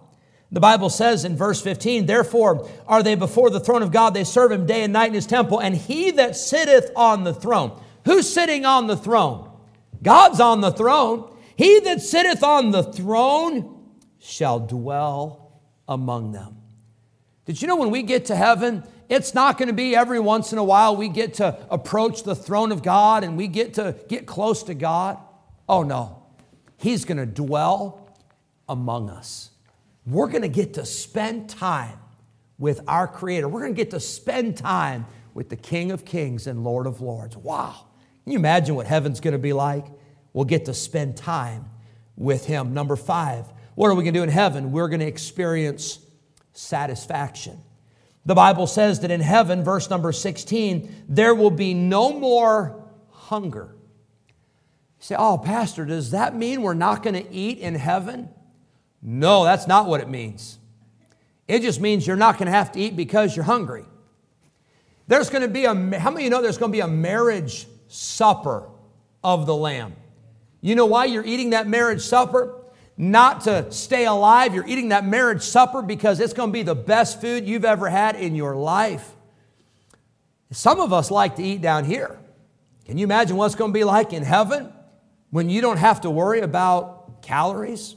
The 0.51 0.59
Bible 0.59 0.89
says 0.89 1.25
in 1.25 1.35
verse 1.37 1.61
15, 1.61 2.05
Therefore 2.05 2.67
are 2.87 3.03
they 3.03 3.15
before 3.15 3.49
the 3.49 3.59
throne 3.59 3.83
of 3.83 3.91
God, 3.91 4.13
they 4.13 4.23
serve 4.23 4.51
him 4.51 4.65
day 4.65 4.83
and 4.83 4.93
night 4.93 5.09
in 5.09 5.13
his 5.13 5.27
temple, 5.27 5.59
and 5.59 5.75
he 5.75 6.11
that 6.11 6.35
sitteth 6.35 6.91
on 6.95 7.23
the 7.23 7.33
throne. 7.33 7.79
Who's 8.05 8.31
sitting 8.31 8.65
on 8.65 8.87
the 8.87 8.97
throne? 8.97 9.51
God's 10.01 10.39
on 10.39 10.61
the 10.61 10.71
throne. 10.71 11.35
He 11.55 11.79
that 11.81 12.01
sitteth 12.01 12.41
on 12.41 12.71
the 12.71 12.83
throne 12.83 13.91
shall 14.17 14.59
dwell 14.59 15.61
among 15.87 16.31
them. 16.31 16.57
Did 17.45 17.61
you 17.61 17.67
know 17.67 17.75
when 17.75 17.91
we 17.91 18.01
get 18.01 18.25
to 18.25 18.35
heaven, 18.35 18.83
it's 19.07 19.33
not 19.33 19.57
going 19.57 19.67
to 19.67 19.73
be 19.73 19.95
every 19.95 20.19
once 20.19 20.51
in 20.51 20.57
a 20.57 20.63
while 20.63 20.95
we 20.95 21.09
get 21.09 21.35
to 21.35 21.59
approach 21.69 22.23
the 22.23 22.35
throne 22.35 22.71
of 22.71 22.81
God 22.81 23.23
and 23.23 23.37
we 23.37 23.47
get 23.47 23.75
to 23.75 23.95
get 24.07 24.25
close 24.25 24.63
to 24.63 24.73
God? 24.73 25.17
Oh 25.67 25.83
no. 25.83 26.23
He's 26.77 27.05
going 27.05 27.17
to 27.17 27.25
dwell 27.25 28.15
among 28.67 29.09
us 29.09 29.48
we're 30.11 30.27
going 30.27 30.41
to 30.41 30.47
get 30.47 30.75
to 30.75 30.85
spend 30.85 31.49
time 31.49 31.99
with 32.57 32.81
our 32.87 33.07
Creator. 33.07 33.47
We're 33.47 33.61
going 33.61 33.75
to 33.75 33.81
get 33.81 33.91
to 33.91 33.99
spend 33.99 34.57
time 34.57 35.05
with 35.33 35.49
the 35.49 35.55
King 35.55 35.91
of 35.91 36.05
Kings 36.05 36.47
and 36.47 36.63
Lord 36.63 36.87
of 36.87 37.01
Lords. 37.01 37.37
Wow. 37.37 37.87
Can 38.23 38.33
you 38.33 38.39
imagine 38.39 38.75
what 38.75 38.87
heaven's 38.87 39.19
going 39.19 39.31
to 39.33 39.39
be 39.39 39.53
like? 39.53 39.85
We'll 40.33 40.45
get 40.45 40.65
to 40.65 40.73
spend 40.73 41.17
time 41.17 41.65
with 42.15 42.45
Him. 42.45 42.73
Number 42.73 42.95
five, 42.95 43.45
what 43.75 43.87
are 43.87 43.95
we 43.95 44.03
going 44.03 44.13
to 44.13 44.19
do 44.19 44.23
in 44.23 44.29
heaven? 44.29 44.71
We're 44.71 44.89
going 44.89 44.99
to 44.99 45.07
experience 45.07 45.99
satisfaction. 46.53 47.59
The 48.25 48.35
Bible 48.35 48.67
says 48.67 48.99
that 48.99 49.11
in 49.11 49.21
heaven, 49.21 49.63
verse 49.63 49.89
number 49.89 50.11
16, 50.11 51.05
there 51.07 51.33
will 51.33 51.51
be 51.51 51.73
no 51.73 52.11
more 52.11 52.83
hunger. 53.09 53.75
You 54.99 55.05
say, 55.05 55.15
oh, 55.17 55.37
Pastor, 55.37 55.85
does 55.85 56.11
that 56.11 56.35
mean 56.35 56.61
we're 56.61 56.73
not 56.73 57.01
going 57.01 57.15
to 57.15 57.31
eat 57.31 57.59
in 57.59 57.75
heaven? 57.75 58.29
No, 59.01 59.43
that's 59.43 59.67
not 59.67 59.87
what 59.87 60.01
it 60.01 60.09
means. 60.09 60.59
It 61.47 61.61
just 61.61 61.81
means 61.81 62.05
you're 62.05 62.15
not 62.15 62.37
going 62.37 62.45
to 62.47 62.51
have 62.51 62.71
to 62.73 62.79
eat 62.79 62.95
because 62.95 63.35
you're 63.35 63.45
hungry. 63.45 63.85
There's 65.07 65.29
going 65.29 65.41
to 65.41 65.47
be 65.47 65.65
a, 65.65 65.73
how 65.73 66.11
many 66.11 66.17
of 66.17 66.19
you 66.21 66.29
know 66.29 66.41
there's 66.41 66.57
going 66.57 66.71
to 66.71 66.75
be 66.75 66.81
a 66.81 66.87
marriage 66.87 67.67
supper 67.87 68.69
of 69.23 69.45
the 69.45 69.55
Lamb? 69.55 69.95
You 70.61 70.75
know 70.75 70.85
why 70.85 71.05
you're 71.05 71.25
eating 71.25 71.51
that 71.51 71.67
marriage 71.67 72.01
supper? 72.01 72.55
Not 72.97 73.41
to 73.41 73.71
stay 73.71 74.05
alive. 74.05 74.53
You're 74.53 74.67
eating 74.67 74.89
that 74.89 75.05
marriage 75.05 75.41
supper 75.41 75.81
because 75.81 76.19
it's 76.19 76.33
going 76.33 76.49
to 76.49 76.53
be 76.53 76.63
the 76.63 76.75
best 76.75 77.21
food 77.21 77.47
you've 77.47 77.65
ever 77.65 77.89
had 77.89 78.15
in 78.15 78.35
your 78.35 78.55
life. 78.55 79.09
Some 80.51 80.79
of 80.79 80.91
us 80.91 81.09
like 81.09 81.37
to 81.37 81.43
eat 81.43 81.61
down 81.61 81.85
here. 81.85 82.19
Can 82.85 82.97
you 82.97 83.05
imagine 83.05 83.37
what 83.37 83.45
it's 83.45 83.55
going 83.55 83.71
to 83.71 83.77
be 83.77 83.83
like 83.83 84.13
in 84.13 84.23
heaven 84.23 84.73
when 85.29 85.49
you 85.49 85.61
don't 85.61 85.77
have 85.77 86.01
to 86.01 86.09
worry 86.09 86.41
about 86.41 87.21
calories 87.21 87.95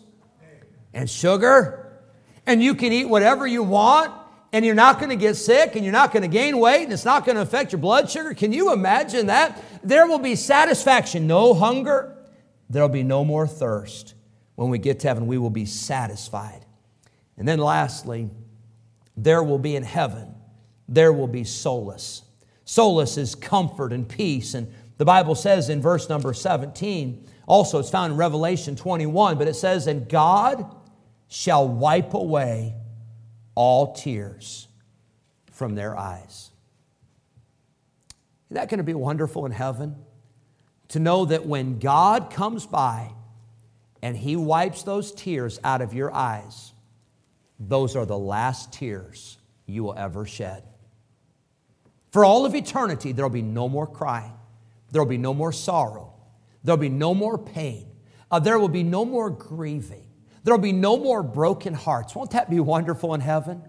and 0.94 1.08
sugar 1.08 2.00
and 2.46 2.62
you 2.62 2.74
can 2.74 2.92
eat 2.92 3.06
whatever 3.06 3.46
you 3.46 3.62
want 3.62 4.12
and 4.52 4.64
you're 4.64 4.74
not 4.74 4.98
going 4.98 5.10
to 5.10 5.16
get 5.16 5.34
sick 5.36 5.76
and 5.76 5.84
you're 5.84 5.92
not 5.92 6.12
going 6.12 6.22
to 6.22 6.28
gain 6.28 6.58
weight 6.58 6.84
and 6.84 6.92
it's 6.92 7.04
not 7.04 7.24
going 7.24 7.36
to 7.36 7.42
affect 7.42 7.72
your 7.72 7.80
blood 7.80 8.10
sugar? 8.10 8.34
Can 8.34 8.52
you 8.52 8.72
imagine 8.72 9.26
that? 9.26 9.62
There 9.82 10.06
will 10.06 10.18
be 10.18 10.36
satisfaction, 10.36 11.26
no 11.26 11.54
hunger, 11.54 12.16
there'll 12.68 12.88
be 12.88 13.02
no 13.02 13.24
more 13.24 13.46
thirst. 13.46 14.14
When 14.54 14.68
we 14.68 14.78
get 14.78 15.00
to 15.00 15.08
heaven, 15.08 15.26
we 15.26 15.38
will 15.38 15.50
be 15.50 15.64
satisfied. 15.64 16.66
And 17.38 17.48
then 17.48 17.58
lastly, 17.58 18.28
there 19.16 19.42
will 19.42 19.58
be 19.58 19.76
in 19.76 19.82
heaven, 19.82 20.34
there 20.88 21.12
will 21.12 21.26
be 21.26 21.44
solace. 21.44 22.22
Solace 22.64 23.16
is 23.16 23.34
comfort 23.34 23.92
and 23.92 24.08
peace. 24.08 24.54
And 24.54 24.72
the 24.98 25.04
Bible 25.04 25.34
says 25.34 25.68
in 25.68 25.82
verse 25.82 26.08
number 26.08 26.32
17, 26.32 27.26
also 27.46 27.78
it's 27.78 27.90
found 27.90 28.12
in 28.12 28.18
Revelation 28.18 28.76
21, 28.76 29.36
but 29.36 29.48
it 29.48 29.54
says, 29.54 29.86
And 29.86 30.08
God 30.08 30.74
shall 31.32 31.66
wipe 31.66 32.12
away 32.12 32.74
all 33.54 33.94
tears 33.94 34.68
from 35.50 35.74
their 35.74 35.96
eyes. 35.96 36.50
Isn't 38.48 38.56
that 38.56 38.68
going 38.68 38.78
to 38.78 38.84
be 38.84 38.92
wonderful 38.92 39.46
in 39.46 39.52
heaven? 39.52 39.96
To 40.88 41.00
know 41.00 41.24
that 41.24 41.46
when 41.46 41.78
God 41.78 42.30
comes 42.30 42.66
by 42.66 43.12
and 44.02 44.14
He 44.14 44.36
wipes 44.36 44.82
those 44.82 45.10
tears 45.10 45.58
out 45.64 45.80
of 45.80 45.94
your 45.94 46.12
eyes, 46.12 46.74
those 47.58 47.96
are 47.96 48.04
the 48.04 48.18
last 48.18 48.70
tears 48.70 49.38
you 49.64 49.84
will 49.84 49.96
ever 49.96 50.26
shed. 50.26 50.62
For 52.10 52.26
all 52.26 52.44
of 52.44 52.54
eternity, 52.54 53.12
there 53.12 53.24
will 53.24 53.30
be 53.30 53.40
no 53.40 53.70
more 53.70 53.86
crying, 53.86 54.34
there 54.90 55.00
will 55.00 55.08
be 55.08 55.16
no 55.16 55.32
more 55.32 55.50
sorrow, 55.52 56.12
there 56.62 56.74
will 56.74 56.82
be 56.82 56.90
no 56.90 57.14
more 57.14 57.38
pain, 57.38 57.86
uh, 58.30 58.38
there 58.38 58.58
will 58.58 58.68
be 58.68 58.82
no 58.82 59.06
more 59.06 59.30
grieving, 59.30 60.11
there 60.44 60.54
will 60.54 60.60
be 60.60 60.72
no 60.72 60.96
more 60.96 61.22
broken 61.22 61.74
hearts. 61.74 62.14
Won't 62.14 62.32
that 62.32 62.50
be 62.50 62.60
wonderful 62.60 63.14
in 63.14 63.20
heaven? 63.20 63.62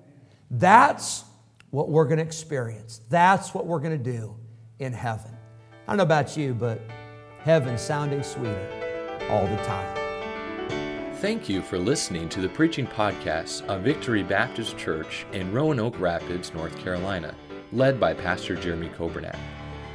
That's 0.49 1.23
what 1.69 1.89
we're 1.89 2.05
going 2.05 2.17
to 2.17 2.23
experience. 2.23 3.01
That's 3.09 3.53
what 3.53 3.65
we're 3.65 3.79
going 3.79 3.97
to 3.97 4.11
do 4.11 4.35
in 4.79 4.93
heaven. 4.93 5.31
I 5.87 5.91
don't 5.91 5.97
know 5.97 6.03
about 6.03 6.37
you, 6.37 6.53
but 6.53 6.81
heaven's 7.39 7.81
sounding 7.81 8.23
sweeter 8.23 9.27
all 9.29 9.45
the 9.47 9.57
time. 9.63 9.97
Thank 11.15 11.47
you 11.47 11.61
for 11.61 11.77
listening 11.77 12.27
to 12.29 12.41
the 12.41 12.49
preaching 12.49 12.85
podcast 12.85 13.65
of 13.67 13.81
Victory 13.81 14.23
Baptist 14.23 14.77
Church 14.77 15.25
in 15.31 15.53
Roanoke 15.53 15.99
Rapids, 15.99 16.53
North 16.53 16.77
Carolina, 16.77 17.33
led 17.71 17.99
by 17.99 18.13
Pastor 18.13 18.55
Jeremy 18.55 18.89
Coburnack. 18.89 19.37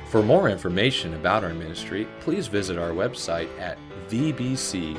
For 0.08 0.22
more 0.22 0.48
information 0.48 1.12
about 1.14 1.44
our 1.44 1.52
ministry, 1.52 2.08
please 2.20 2.46
visit 2.46 2.78
our 2.78 2.90
website 2.90 3.48
at 3.60 3.76
vbcrr.org. 4.08 4.98